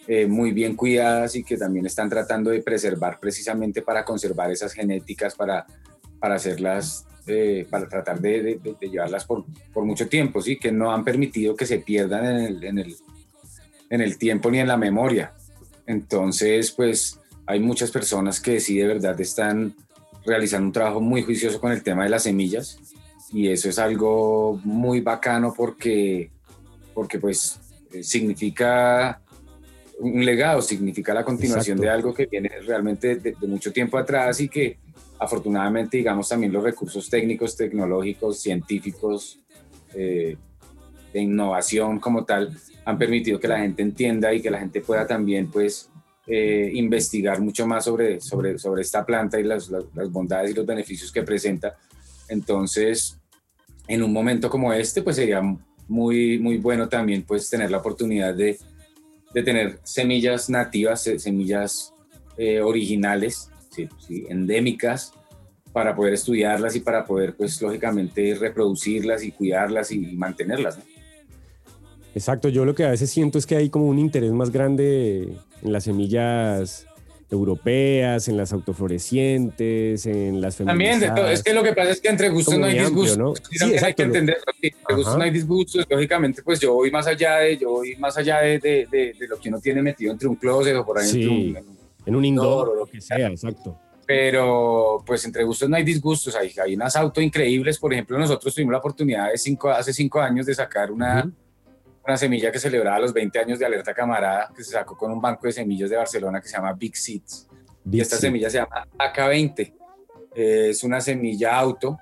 [0.08, 4.74] eh, muy bien cuidadas y que también están tratando de preservar precisamente para conservar esas
[4.74, 5.66] genéticas, para,
[6.20, 10.58] para hacerlas eh, para tratar de, llevarlas por, por, mucho tiempo, ¿sí?
[10.58, 12.96] que no han permitido que se pierdan en el, en, el,
[13.92, 15.34] en el tiempo ni en la memoria.
[15.86, 19.76] Entonces, pues hay muchas personas que sí de verdad están
[20.26, 22.80] realizando un trabajo muy juicioso con el tema de las semillas
[23.32, 26.32] y eso es algo muy bacano porque,
[26.94, 27.60] porque pues
[28.02, 29.22] significa
[30.00, 31.82] un legado, significa la continuación Exacto.
[31.82, 34.80] de algo que viene realmente de, de mucho tiempo atrás y que
[35.20, 39.40] afortunadamente, digamos, también los recursos técnicos, tecnológicos, científicos,
[39.94, 40.38] eh,
[41.12, 45.06] de innovación como tal, han permitido que la gente entienda y que la gente pueda
[45.06, 45.90] también, pues,
[46.26, 50.54] eh, investigar mucho más sobre, sobre, sobre esta planta y las, las, las, bondades y
[50.54, 51.76] los beneficios que presenta.
[52.30, 53.19] Entonces,
[53.90, 55.42] en un momento como este, pues sería
[55.88, 58.58] muy, muy bueno también, pues, tener la oportunidad de,
[59.34, 61.94] de tener semillas nativas, semillas
[62.38, 63.50] eh, originales,
[64.30, 65.14] endémicas
[65.74, 70.78] para poder estudiarlas y para poder, pues, lógicamente reproducirlas y cuidarlas y mantenerlas.
[72.14, 75.36] Exacto, yo lo que a veces siento es que hay como un interés más grande
[75.64, 76.86] en las semillas
[77.32, 81.30] europeas, en las autoflorecientes, en las También, de todo.
[81.30, 83.18] es que lo que pasa es que entre gustos no hay disgustos.
[83.18, 83.36] ¿no?
[83.36, 85.86] Sí, exacto, hay que entender, entre gustos no hay disgustos.
[85.90, 89.28] Lógicamente, pues yo voy más allá de, yo voy más allá de, de, de, de,
[89.28, 91.24] lo que uno tiene metido entre un closet o por ahí sí.
[91.24, 93.78] entre un, en un indoor o lo que sea, exacto.
[94.06, 98.56] Pero pues entre gustos no hay disgustos, hay, hay unas autos increíbles, por ejemplo nosotros
[98.56, 101.34] tuvimos la oportunidad de cinco, hace cinco años de sacar una, uh -huh.
[102.10, 105.22] Una semilla que celebraba los 20 años de Alerta Camarada, que se sacó con un
[105.22, 107.48] banco de semillas de Barcelona que se llama Big Seeds.
[107.84, 108.30] Big y esta Seed.
[108.30, 109.74] semilla se llama AK20,
[110.36, 112.00] es una semilla auto,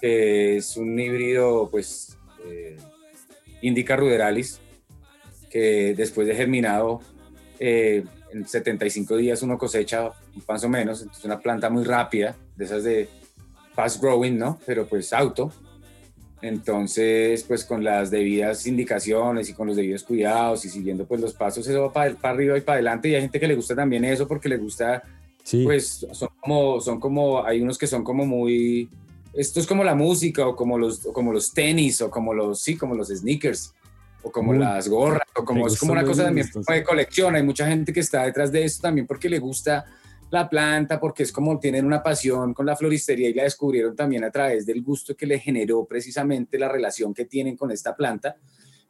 [0.00, 2.76] que es un híbrido pues eh,
[3.60, 4.60] Indica ruderalis,
[5.50, 7.00] que después de germinado,
[7.58, 10.10] eh, en 75 días uno cosecha
[10.48, 13.08] más o menos, entonces una planta muy rápida, de esas de
[13.74, 14.58] fast growing, ¿no?
[14.66, 15.52] Pero pues auto.
[16.44, 21.32] Entonces, pues con las debidas indicaciones y con los debidos cuidados y siguiendo pues los
[21.32, 23.08] pasos, eso va para, arriba y para adelante.
[23.08, 25.02] Y hay gente que le gusta también eso porque le gusta,
[25.42, 25.64] Sí.
[25.64, 28.90] pues son como, son como, hay unos que son como muy,
[29.32, 32.60] esto es como la música o como los, o como los tenis o como los,
[32.60, 33.72] sí, como los sneakers
[34.22, 37.36] o como las gorras o como, es como una cosa también de colección.
[37.36, 39.86] Hay mucha gente que está detrás de esto también porque le gusta
[40.34, 44.24] la planta, porque es como tienen una pasión con la floristería y la descubrieron también
[44.24, 48.36] a través del gusto que le generó precisamente la relación que tienen con esta planta.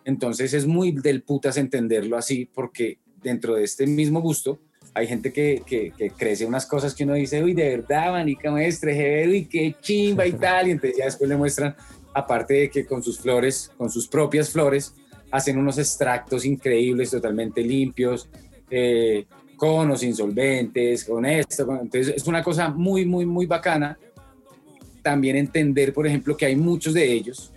[0.04, 4.58] Entonces es muy del putas entenderlo así, porque dentro de este mismo gusto
[4.92, 8.50] hay gente que, que, que crece unas cosas que uno dice, uy, de verdad, manica
[8.50, 11.74] maestre, uy, qué chimba y tal, y entonces ya después le muestran,
[12.12, 14.94] aparte de que con sus flores, con sus propias flores,
[15.30, 18.28] hacen unos extractos increíbles, totalmente limpios,
[18.70, 19.26] eh,
[19.56, 23.98] conos insolventes, con esto, con- entonces es una cosa muy, muy, muy bacana.
[25.02, 27.52] También entender, por ejemplo, que hay muchos de ellos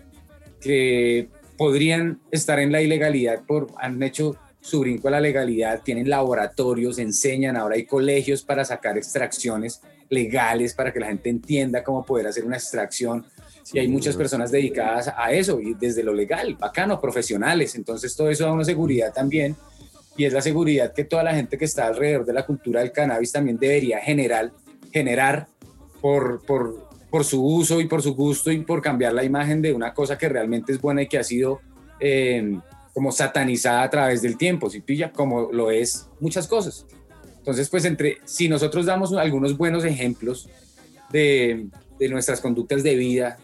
[0.59, 6.09] que podrían estar en la ilegalidad, por, han hecho su brinco a la legalidad, tienen
[6.09, 12.05] laboratorios, enseñan, ahora hay colegios para sacar extracciones legales para que la gente entienda cómo
[12.05, 13.25] poder hacer una extracción.
[13.73, 17.75] y hay muchas personas dedicadas a eso, y desde lo legal, bacano, profesionales.
[17.75, 19.55] Entonces todo eso da una seguridad también,
[20.17, 22.91] y es la seguridad que toda la gente que está alrededor de la cultura del
[22.91, 24.51] cannabis también debería generar,
[24.91, 25.47] generar
[26.01, 29.73] por, por, por su uso y por su gusto y por cambiar la imagen de
[29.73, 31.61] una cosa que realmente es buena y que ha sido
[31.99, 32.59] eh,
[32.93, 36.87] como satanizada a través del tiempo, si pilla, como lo es muchas cosas.
[37.37, 40.49] Entonces, pues entre, si nosotros damos algunos buenos ejemplos
[41.11, 41.67] de,
[41.99, 43.37] de nuestras conductas de vida,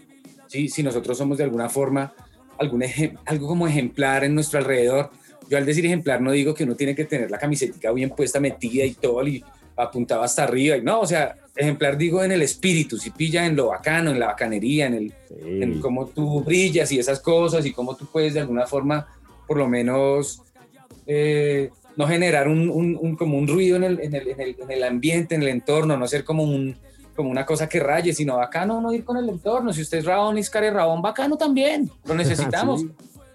[0.47, 0.69] ¿sí?
[0.69, 2.13] si nosotros somos de alguna forma
[2.59, 2.83] algún
[3.25, 5.11] algo como ejemplar en nuestro alrededor,
[5.53, 8.39] yo al decir ejemplar no digo que uno tiene que tener la camiseta bien puesta,
[8.39, 9.43] metida y todo, y
[9.77, 13.55] apuntado hasta arriba, y no, o sea, ejemplar digo en el espíritu, si pilla en
[13.55, 15.13] lo bacano, en la bacanería, en el,
[15.45, 15.79] en Sí.
[15.79, 19.07] cómo tú brillas y esas cosas y cómo tú puedes de alguna forma,
[19.47, 20.41] por lo menos,
[21.05, 24.55] eh, no generar un, un- un- como un ruido en el, en, el, en, el,
[24.59, 26.75] en el ambiente, en el entorno, no ser como, un,
[27.15, 29.71] como una cosa que raye, sino bacano no ir con el entorno.
[29.73, 32.87] Si usted es Rabón, Iscar es Rabón, bacano también, lo necesitamos Sí.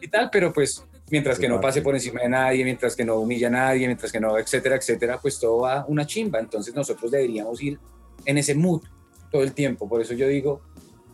[0.03, 3.17] y tal, pero pues mientras que no pase por encima de nadie, mientras que no
[3.17, 6.39] humilla a nadie, mientras que no, etcétera, etcétera, pues todo va una chimba.
[6.39, 7.79] Entonces nosotros deberíamos ir
[8.25, 8.83] en ese mood
[9.31, 9.89] todo el tiempo.
[9.89, 10.63] Por eso yo digo,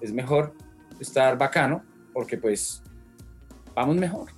[0.01, 0.55] es mejor
[1.01, 1.83] estar bacano,
[2.13, 2.83] porque pues
[3.75, 4.31] vamos mejor.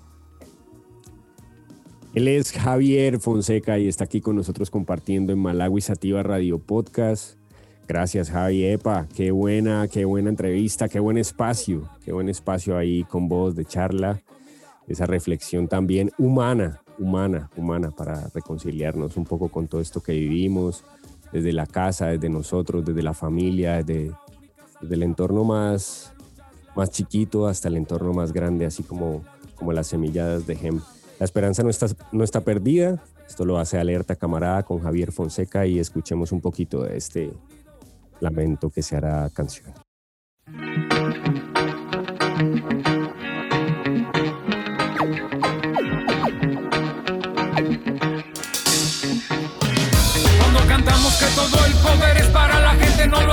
[2.15, 7.37] Él es Javier Fonseca y está aquí con nosotros compartiendo en Malawi Sativa Radio Podcast.
[7.87, 8.65] Gracias, Javi.
[8.65, 13.55] Epa, qué buena, qué buena entrevista, qué buen espacio, qué buen espacio ahí con vos
[13.55, 14.23] de charla.
[14.89, 20.85] Esa reflexión también humana, humana, humana, para reconciliarnos un poco con todo esto que vivimos,
[21.33, 24.15] desde la casa, desde nosotros, desde la familia, desde,
[24.89, 26.13] el entorno más,
[26.77, 29.25] más chiquito hasta el entorno más grande, así como,
[29.57, 30.81] como las semilladas de Gem.
[31.19, 33.03] La esperanza no está, no está perdida.
[33.27, 37.33] Esto lo hace Alerta Camarada con Javier Fonseca y escuchemos un poquito de este
[38.21, 39.75] lamento que se hará canción.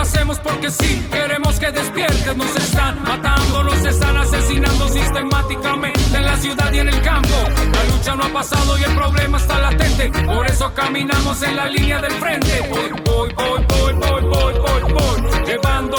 [0.03, 1.05] Hacemos porque sí.
[1.11, 6.89] Queremos que despiertes, nos están matando, nos están asesinando sistemáticamente en la ciudad y en
[6.89, 7.37] el campo.
[7.73, 10.11] La lucha no ha pasado y el problema está latente.
[10.25, 12.67] Por eso caminamos en la línea del frente.
[12.69, 15.45] Voy, voy, voy, voy, voy, voy, voy, voy.
[15.45, 15.97] Llevando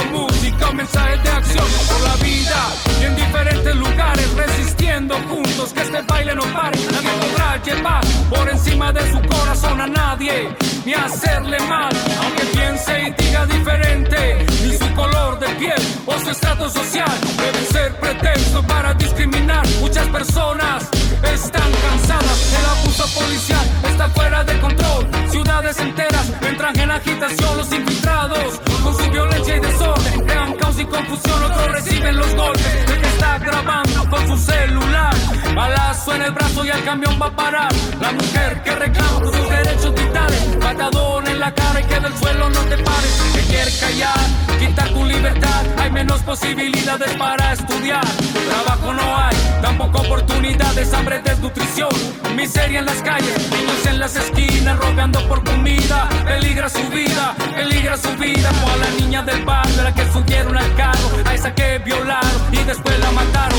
[0.55, 6.03] música, mensajes de acción por la vida y en diferentes lugares, resistiendo juntos que este
[6.03, 6.79] baile no pare.
[6.93, 10.49] Nadie podrá llevar por encima de su corazón a nadie,
[10.85, 11.93] ni hacerle mal,
[12.23, 17.67] aunque piense y diga diferente, ni su color de piel o su estrato social debe
[17.67, 19.67] ser pretexto para discriminar.
[19.81, 20.89] Muchas personas
[21.23, 25.07] están cansadas, el abuso policial está fuera de control.
[25.31, 30.85] Ciudades enteras entran en agitación, los infiltrados con su violencia y desorden crean caos y
[30.85, 31.43] confusión.
[31.45, 35.15] Otros reciben los golpes de que está grabando con su celular.
[35.55, 37.73] Balazo en el brazo y el camión va a parar.
[38.01, 42.49] La mujer que reclama sus derechos vitales, patadón en la cara y que del suelo
[42.49, 43.23] no te pares.
[43.35, 44.19] Que quiere callar,
[44.59, 45.65] quitar tu libertad.
[45.79, 48.05] Hay menos posibilidades para estudiar.
[48.49, 51.91] Trabajo no hay, tampoco oportunidades, hambre, desnutrición,
[52.37, 56.09] miseria en las calles, niños en las esquinas rogando por comida.
[56.25, 58.51] Peligra su vida, peligra su vida.
[58.61, 61.79] Como a la niña del barrio, a la que subieron al carro, a esa que
[61.79, 63.59] violaron y después la mataron.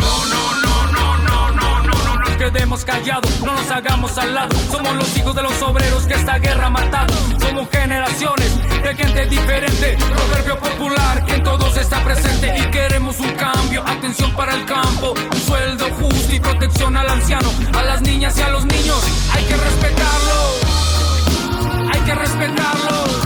[0.00, 0.57] No, no, no,
[2.38, 4.56] quedemos callados, no nos hagamos al lado.
[4.70, 7.12] Somos los hijos de los obreros que esta guerra ha matado.
[7.40, 13.32] Somos generaciones de gente diferente, proverbio popular que en todos está presente y queremos un
[13.32, 13.82] cambio.
[13.84, 18.42] Atención para el campo, un sueldo justo y protección al anciano, a las niñas y
[18.42, 19.02] a los niños.
[19.34, 20.38] Hay que respetarlo,
[21.92, 23.17] hay que respetarlo.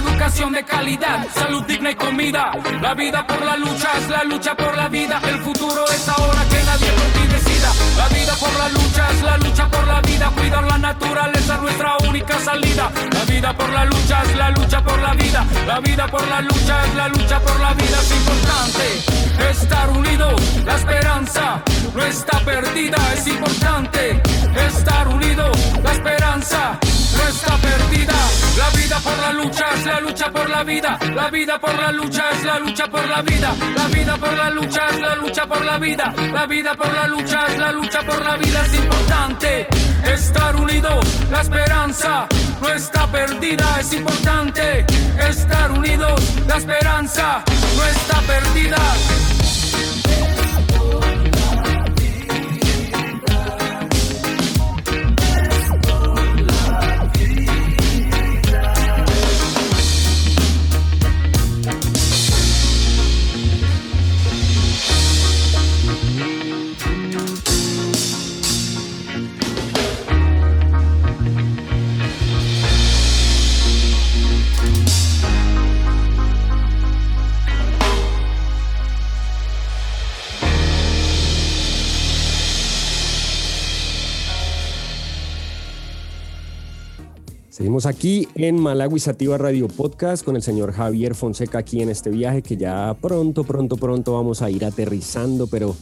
[0.00, 2.52] Educación de calidad, salud digna y comida.
[2.80, 5.20] La vida por la lucha es la lucha por la vida.
[5.28, 7.72] El futuro es ahora que nadie por ti decida.
[7.96, 10.30] La vida por la lucha es la lucha por la vida.
[10.36, 12.90] Cuidar la naturaleza es nuestra única salida.
[13.12, 15.46] La vida por la lucha es la lucha por la vida.
[15.66, 17.98] La vida por la lucha es la lucha por la vida.
[18.00, 20.40] Es importante estar unidos.
[20.64, 21.62] La esperanza
[21.94, 22.98] no está perdida.
[23.14, 24.22] Es importante
[24.66, 25.56] estar unidos.
[25.82, 26.78] La esperanza
[27.20, 28.14] no está perdida.
[28.56, 30.98] La vida por la lucha es la lucha por la vida.
[31.14, 33.54] La vida por la lucha es la lucha por la vida.
[33.76, 36.14] La vida por la lucha es la lucha por la vida.
[36.32, 38.66] La vida por la lucha es la lucha por la vida.
[38.66, 39.66] Es importante
[40.04, 41.06] estar unidos.
[41.30, 42.26] La esperanza
[42.60, 43.80] no está perdida.
[43.80, 44.86] Es importante
[45.28, 46.20] estar unidos.
[46.46, 47.44] La esperanza
[47.76, 48.78] no está perdida.
[87.60, 92.08] Seguimos aquí en Malagui Sativa Radio Podcast con el señor Javier Fonseca aquí en este
[92.08, 95.76] viaje que ya pronto, pronto, pronto vamos a ir aterrizando, pero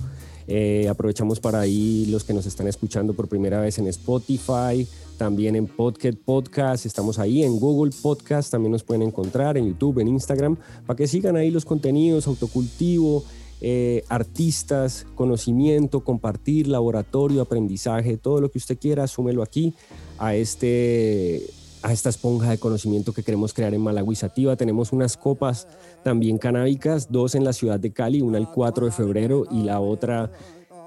[0.48, 5.54] eh, aprovechamos para ahí los que nos están escuchando por primera vez en Spotify, también
[5.54, 10.08] en Podcast Podcast, estamos ahí en Google Podcast, también nos pueden encontrar en YouTube, en
[10.08, 13.22] Instagram, para que sigan ahí los contenidos, autocultivo,
[13.60, 19.74] eh, artistas, conocimiento, compartir, laboratorio, aprendizaje, todo lo que usted quiera, súmelo aquí
[20.18, 21.46] a este
[21.82, 23.82] a esta esponja de conocimiento que queremos crear en
[24.14, 24.56] Sativa.
[24.56, 25.66] Tenemos unas copas
[26.02, 29.80] también canábicas, dos en la ciudad de Cali, una el 4 de febrero y la
[29.80, 30.30] otra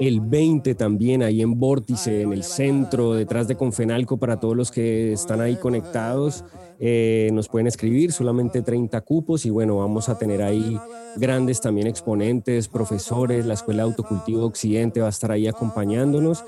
[0.07, 4.71] el 20 también ahí en Vórtice, en el centro, detrás de Confenalco, para todos los
[4.71, 6.43] que están ahí conectados.
[6.79, 10.75] Eh, nos pueden escribir, solamente 30 cupos y bueno, vamos a tener ahí
[11.17, 16.43] grandes también exponentes, profesores, la Escuela de Autocultivo Occidente va a estar ahí acompañándonos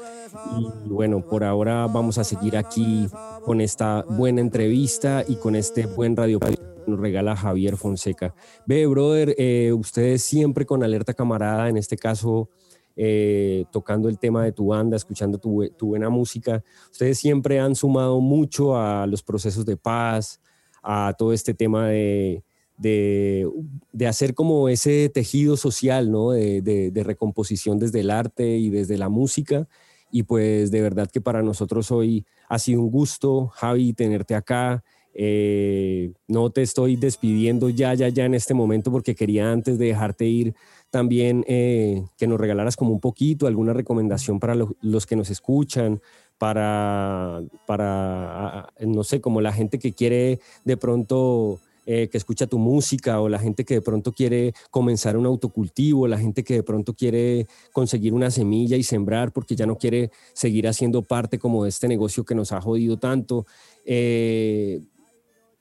[0.88, 3.08] y bueno, por ahora vamos a seguir aquí
[3.46, 6.40] con esta buena entrevista y con este buen radio
[6.88, 8.34] nos regala Javier Fonseca.
[8.66, 12.50] Ve, brother, eh, ustedes siempre con alerta camarada, en este caso
[12.96, 16.64] eh, tocando el tema de tu banda, escuchando tu, buena música.
[16.92, 20.40] Ustedes siempre han sumado mucho a los procesos de paz,
[20.84, 22.44] a todo este tema de,
[22.78, 26.32] de, hacer como ese tejido social, ¿no?
[26.32, 29.68] De, recomposición desde el arte y desde la música.
[30.12, 34.84] Y pues de verdad que para nosotros hoy ha sido un gusto, Javi, tenerte acá.
[35.16, 39.88] Eh, no te estoy despidiendo ya, ya, ya en este momento porque quería antes de
[39.88, 40.56] dejarte ir
[40.94, 46.00] también eh, que nos regalaras como un poquito, alguna recomendación para los que nos escuchan,
[46.38, 51.60] para, para, no sé, como la gente que quiere de pronto...
[51.86, 56.08] Eh, que escucha tu música o la gente que de pronto quiere comenzar un autocultivo,
[56.08, 60.10] la gente que de pronto quiere conseguir una semilla y sembrar porque ya no quiere
[60.32, 63.46] seguir haciendo parte como de este negocio que nos ha jodido tanto.
[63.84, 64.80] Eh,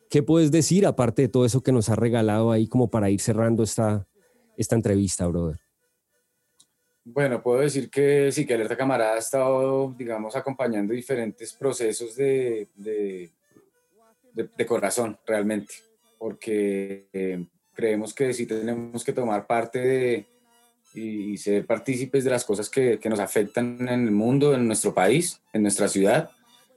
[0.08, 3.20] ¿Qué puedes decir aparte de todo eso que nos ha regalado ahí como para ir
[3.20, 4.06] cerrando esta,
[4.62, 5.60] esta entrevista, brother?
[7.04, 12.68] Bueno, puedo decir que sí, que Alerta Camarada ha estado, digamos, acompañando diferentes procesos de,
[12.76, 13.30] de,
[14.32, 15.74] de, corazón, realmente,
[16.16, 17.44] porque eh,
[17.74, 20.26] creemos que sí tenemos que tomar parte de,
[20.94, 24.94] y, ser partícipes de las cosas que, que, nos afectan en el mundo, en nuestro
[24.94, 26.30] país, en nuestra ciudad.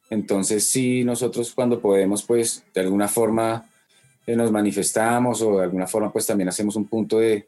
[0.09, 3.69] Entonces, sí, nosotros cuando podemos, pues, de alguna forma
[4.25, 7.47] eh, nos manifestamos o de alguna forma, pues, también hacemos un punto de,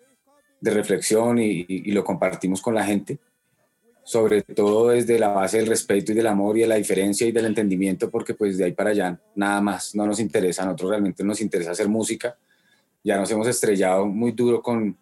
[0.59, 3.19] de reflexión y, lo compartimos con la gente,
[4.03, 7.31] sobre todo desde la base del respeto y del amor y de la diferencia y
[7.31, 10.91] del entendimiento, porque pues de ahí para allá nada más no nos interesa, a nosotros
[10.91, 12.37] realmente nos interesa hacer música,
[13.03, 14.97] ya nos hemos estrellado muy duro con,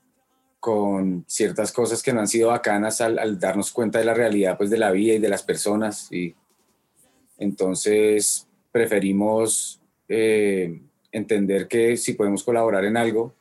[0.60, 4.70] con ciertas cosas que no han sido bacanas al, darnos cuenta de la realidad pues
[4.70, 6.36] de la vida y de las personas y
[7.38, 10.82] entonces preferimos eh,
[11.12, 13.34] entender que si podemos colaborar en algo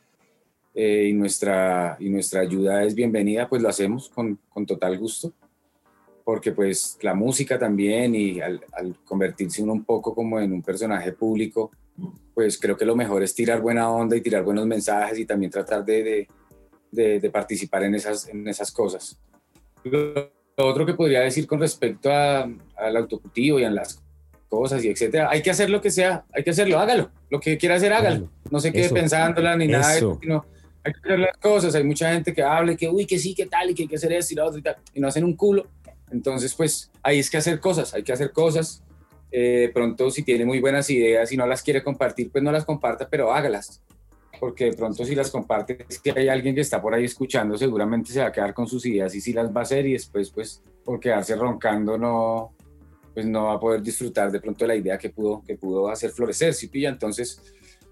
[0.75, 5.33] eh, y, nuestra, y nuestra ayuda es bienvenida, pues lo hacemos con, con total gusto,
[6.25, 10.62] porque pues la música también y al, al, convertirse uno un poco como en un
[10.62, 11.70] personaje público,
[12.35, 15.53] pues creo que lo mejor es tirar buena onda y tirar buenos mensajes y también
[15.53, 16.29] tratar de, de,
[16.91, 19.20] de, de participar en esas, en esas cosas.
[19.85, 24.03] Lo otro que podría decir con respecto a, al autocultivo y a las
[24.49, 27.59] cosas y etcétera, hay que hacer lo que sea, hay que hacerlo, hágalo, lo que
[27.59, 30.45] quiera hacer, hágalo, no se quede pensándola ni nada, sino
[30.85, 33.47] hay que hacer las cosas, hay mucha gente que habla que, uy, que sí, que
[33.47, 34.61] tal, y que hay que hacer esto y lo otro
[34.93, 35.66] y no hacen un culo,
[36.11, 38.82] entonces pues ahí es que hacer cosas, hay que hacer cosas,
[39.32, 42.64] eh, pronto si tiene muy buenas ideas y no las quiere compartir, pues no las
[42.64, 43.82] comparta, pero hágalas,
[44.39, 48.12] porque de pronto si las comparte, si hay alguien que está por ahí escuchando, seguramente
[48.12, 50.30] se va a quedar con sus ideas y si las va a hacer y después
[50.30, 52.55] pues por quedarse roncando no,
[53.14, 55.89] pues no va a poder disfrutar de pronto de la idea que pudo, que pudo
[55.89, 56.89] hacer florecer, ¿sí pilla?
[56.89, 57.41] Entonces,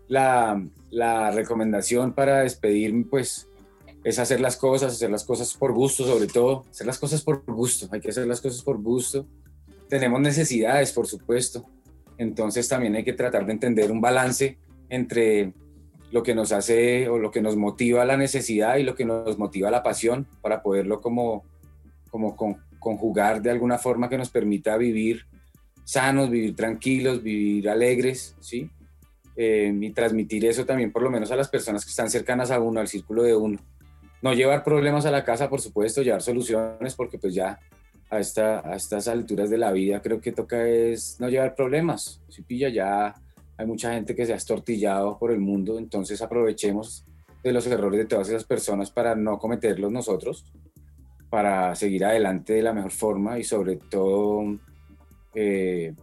[0.08, 3.48] la, recomendación para despedirme, pues,
[4.04, 7.44] es hacer las cosas, hacer las cosas por gusto, sobre todo, hacer las cosas por
[7.44, 9.26] gusto, hay que hacer las cosas por gusto.
[9.88, 11.64] Tenemos necesidades, por supuesto,
[12.18, 15.52] entonces también hay que tratar de entender un balance entre
[16.10, 19.38] lo que nos hace o lo que nos motiva la necesidad y lo que nos
[19.38, 21.44] motiva la pasión para poderlo como,
[22.10, 25.26] como con, conjugar de alguna forma que nos permita vivir
[25.84, 28.70] sanos, vivir tranquilos, vivir alegres, ¿sí?
[29.36, 32.60] Eh, y transmitir eso también por lo menos a las personas que están cercanas a
[32.60, 33.58] uno, al círculo de uno.
[34.20, 37.58] No llevar problemas a la casa, por supuesto, llevar soluciones, porque pues ya
[38.10, 42.20] a, esta, a estas alturas de la vida creo que toca es no llevar problemas.
[42.28, 43.14] Si pilla, ya
[43.56, 47.04] hay mucha gente que se ha estortillado por el mundo, entonces aprovechemos
[47.42, 50.44] de los errores de todas esas personas para no cometerlos nosotros
[51.32, 54.44] para seguir adelante de la mejor forma y sobre todo
[55.34, 55.94] eh,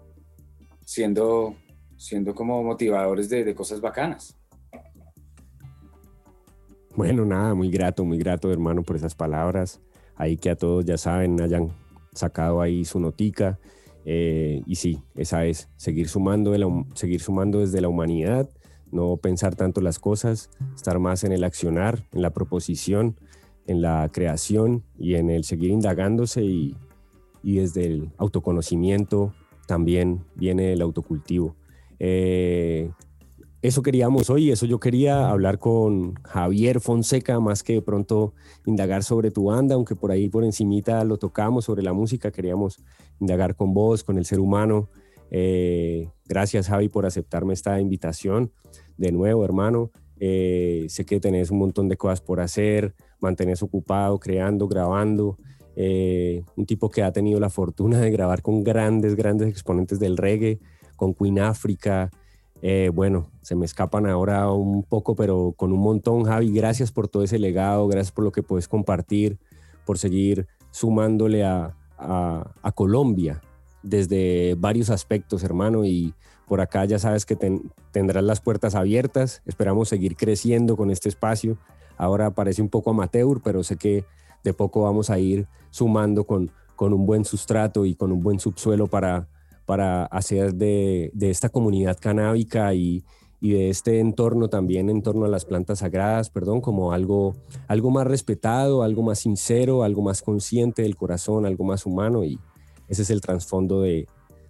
[0.84, 1.56] siendo,
[2.00, 4.36] siendo como motivadores de, de, cosas bacanas.
[6.96, 9.82] Bueno, nada, muy grato, muy grato hermano por esas palabras.
[10.16, 11.70] Ahí que a todos ya saben, hayan
[12.14, 13.60] sacado ahí su notica.
[14.06, 18.50] Eh, y sí, esa es, seguir sumando, de seguir sumando desde la humanidad,
[18.92, 23.18] no pensar tanto las cosas, estar más en el accionar, en la proposición
[23.70, 26.76] en la creación y en el seguir indagándose y,
[27.44, 29.32] y desde el autoconocimiento
[29.68, 31.56] también viene el autocultivo.
[32.00, 32.90] Eh,
[33.62, 38.34] eso queríamos hoy, eso yo quería hablar con Javier Fonseca, más que de pronto
[38.66, 42.82] indagar sobre tu banda, aunque por ahí por encimita lo tocamos sobre la música, queríamos
[43.20, 44.90] indagar con vos, con el ser humano.
[45.30, 48.54] Eh, gracias Javi por aceptarme esta invitación.
[48.98, 49.92] De nuevo, hermano,
[50.22, 55.38] eh, sé que tenés un montón de cosas por hacer, mantenerse ocupado, creando, grabando.
[55.76, 60.60] Un tipo que ha tenido la fortuna de grabar con grandes, grandes exponentes del reggae,
[61.00, 62.12] con Queen Africa.
[62.62, 66.52] Eh, bueno, se me escapan ahora un poco, pero con un montón, Javi.
[66.52, 69.40] Gracias por todo ese legado, gracias por lo que puedes compartir,
[69.86, 73.42] por seguir sumándole a, a, Colombia
[73.82, 75.86] desde varios aspectos, hermano.
[75.86, 76.14] Y
[76.48, 79.42] por acá ya sabes que ten, tendrás las puertas abiertas.
[79.46, 81.58] Esperamos seguir creciendo con este espacio.
[81.98, 84.04] Ahora parece un poco amateur, pero sé que
[84.44, 88.40] de poco vamos a ir sumando con, con un buen sustrato y con un buen
[88.40, 89.28] subsuelo para,
[89.70, 93.04] para hacer de, esta comunidad canábica y,
[93.40, 97.36] de este entorno también en torno a las plantas sagradas, perdón, como algo,
[97.68, 102.40] algo más respetado, algo más sincero, algo más consciente del corazón, algo más humano y
[102.88, 104.08] ese es el trasfondo de,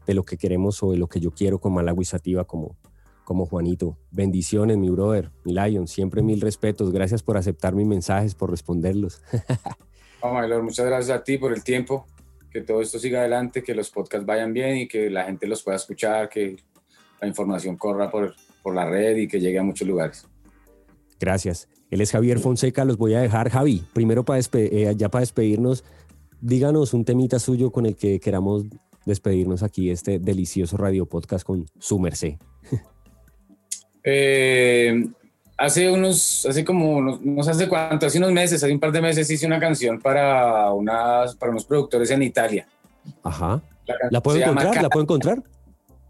[0.07, 2.77] lo que queremos o de lo que yo quiero con Malagui Sativa como,
[3.25, 3.97] como Juanito.
[4.11, 5.85] Bendiciones, mi brother, mi Lion.
[5.89, 6.93] Siempre mil respetos.
[6.93, 9.21] Gracias por aceptar mis mensajes, por responderlos.
[10.21, 12.07] oh, Lord, muchas gracias a ti por el tiempo.
[12.51, 15.63] Que todo esto siga adelante, que los podcasts vayan bien y que la gente los
[15.63, 16.57] pueda escuchar, que
[17.21, 20.27] la información corra por, por la red y que llegue a muchos lugares.
[21.19, 21.67] Gracias.
[21.89, 22.85] Él es Javier Fonseca.
[22.85, 23.49] Los voy a dejar.
[23.49, 25.83] Javi, primero para eh, ya para despedirnos,
[26.41, 28.65] díganos un temita suyo con el que queramos
[29.05, 32.35] despedirnos aquí este delicioso radio podcast con su merced.
[34.03, 35.09] Eh,
[35.59, 39.01] hace unos, hace como, no sé hace cuánto, hace unos meses, hace un par de
[39.01, 42.65] meses hice una canción para, unas, para unos productores en Italia.
[43.21, 43.61] Ajá.
[43.85, 44.69] ¿La, ¿La puedo encontrar?
[44.69, 45.43] Cada, ¿La puedo encontrar?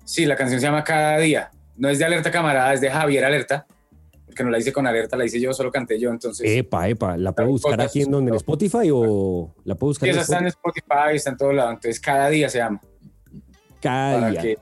[0.06, 1.50] Sí, la canción se llama Cada Día.
[1.78, 3.66] No es de Alerta Camarada, es de Javier Alerta.
[4.26, 6.46] Porque no la hice con Alerta, la hice yo, solo canté yo, entonces...
[6.48, 10.12] Epa, epa, ¿la puedo buscar aquí en donde, en Spotify o la puedo buscar sí,
[10.12, 12.80] esa está en Spotify, está en todo lado, entonces Cada Día se llama.
[13.82, 14.42] Cada Para día.
[14.42, 14.58] Que,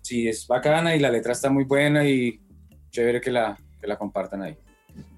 [0.00, 2.40] sí, es bacana y la letra está muy buena y
[2.90, 4.56] chévere que la, que la compartan ahí.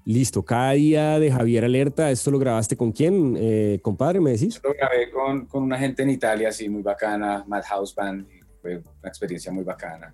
[0.05, 4.59] Listo, cada día de Javier Alerta, ¿esto lo grabaste con quién, eh, compadre, me decís?
[4.63, 8.27] Lo grabé con, con una gente en Italia, así, muy bacana, Madhouse Band,
[8.61, 10.13] fue una experiencia muy bacana.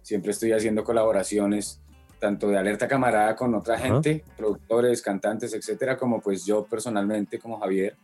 [0.00, 1.82] Siempre estoy haciendo colaboraciones,
[2.18, 3.84] tanto de Alerta Camarada con otra Ajá.
[3.84, 7.96] gente, productores, cantantes, etcétera, como pues yo personalmente, como Javier,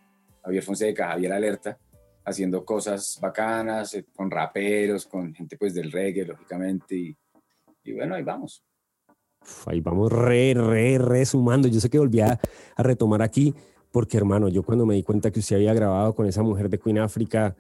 [0.43, 1.79] Javier Fonseca, Javier Alerta,
[2.25, 7.17] haciendo cosas bacanas, eh, con raperos, con gente pues del reggae, lógicamente, y,
[7.85, 8.65] y bueno, ahí vamos.
[9.67, 11.69] Ahí vamos re, re, re sumando.
[11.69, 12.41] Yo sé que volví a,
[12.77, 13.55] a retomar aquí,
[13.91, 16.79] porque hermano, yo cuando me di cuenta que usted había grabado con esa mujer de
[16.79, 17.57] Queen África,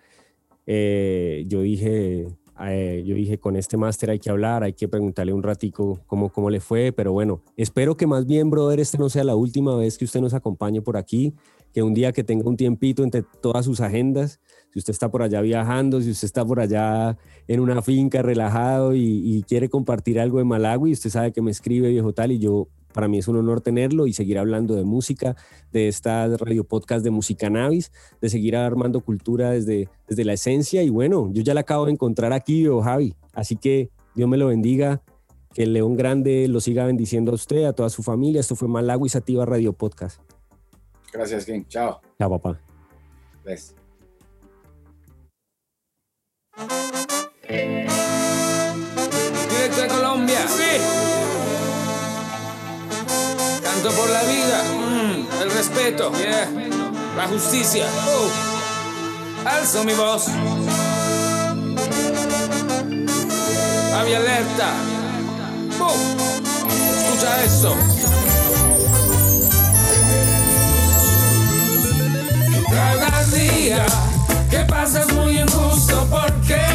[0.66, 2.28] eh, yo dije,
[2.60, 6.30] eh, yo dije, con este máster hay que hablar, hay que preguntarle un ratico cómo,
[6.30, 9.76] cómo le fue, pero bueno, espero que más bien, brother, este no sea la última
[9.76, 11.34] vez que usted nos acompañe por aquí,
[11.78, 14.40] que un día que tenga un tiempito entre todas sus agendas,
[14.72, 17.16] si usted está por allá viajando, si usted está por allá
[17.46, 21.88] en una finca relajado y, quiere compartir algo de Malawi, usted sabe que me escribe
[21.88, 25.36] viejo tal y yo, para mí es un honor tenerlo y seguir hablando de música,
[25.70, 30.82] de esta radio podcast de Música Navis, de seguir armando cultura desde, desde la esencia.
[30.82, 34.36] Y bueno, yo ya la acabo de encontrar aquí, viejo Javi, así que Dios me
[34.36, 35.00] lo bendiga,
[35.54, 38.66] que el León Grande lo siga bendiciendo a usted, a toda su familia, esto fue
[38.66, 40.20] Malawi Sativa Radio Podcast.
[41.12, 41.64] Gracias, King.
[41.68, 42.00] Chao.
[42.18, 42.60] Chao, papá.
[43.44, 43.74] Ves.
[49.48, 50.46] Directo de Colombia.
[50.48, 50.80] Sí.
[53.62, 54.62] Canto por la vida.
[54.64, 56.12] Mm, el respeto.
[56.12, 56.48] Yeah.
[57.16, 57.86] La justicia.
[58.06, 59.46] Oh.
[59.48, 60.28] Alzo mi voz.
[63.94, 64.74] Había alerta.
[65.78, 66.16] Boom.
[66.98, 67.74] Escucha esto.
[72.70, 73.86] Cada día
[74.50, 76.67] que pasa es muy injusto porque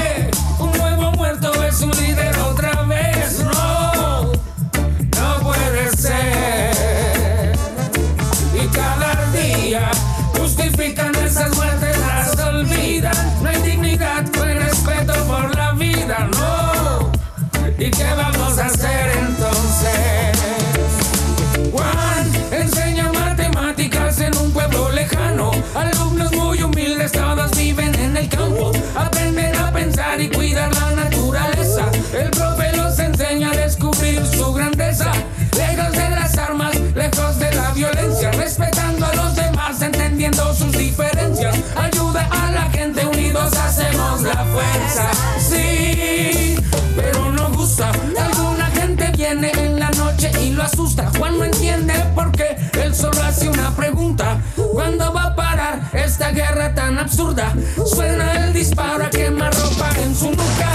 [56.34, 57.54] guerra tan absurda?
[57.86, 60.74] Suena el disparo a quemar ropa en su nuca.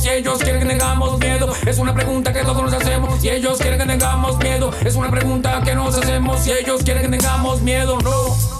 [0.00, 1.52] Si ellos quieren que tengamos miedo.
[1.66, 4.70] Es una pregunta que todos nos hacemos si ellos quieren que tengamos miedo.
[4.84, 7.98] Es una pregunta que nos hacemos si ellos quieren que tengamos miedo.
[8.00, 8.59] No.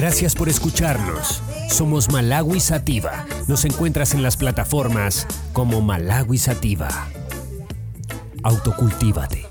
[0.00, 1.42] Gracias por escucharnos.
[1.68, 3.26] Somos Malawi Sativa.
[3.48, 6.88] Nos encuentras en las plataformas como Malawi Sativa.
[8.42, 9.49] Autocultívate.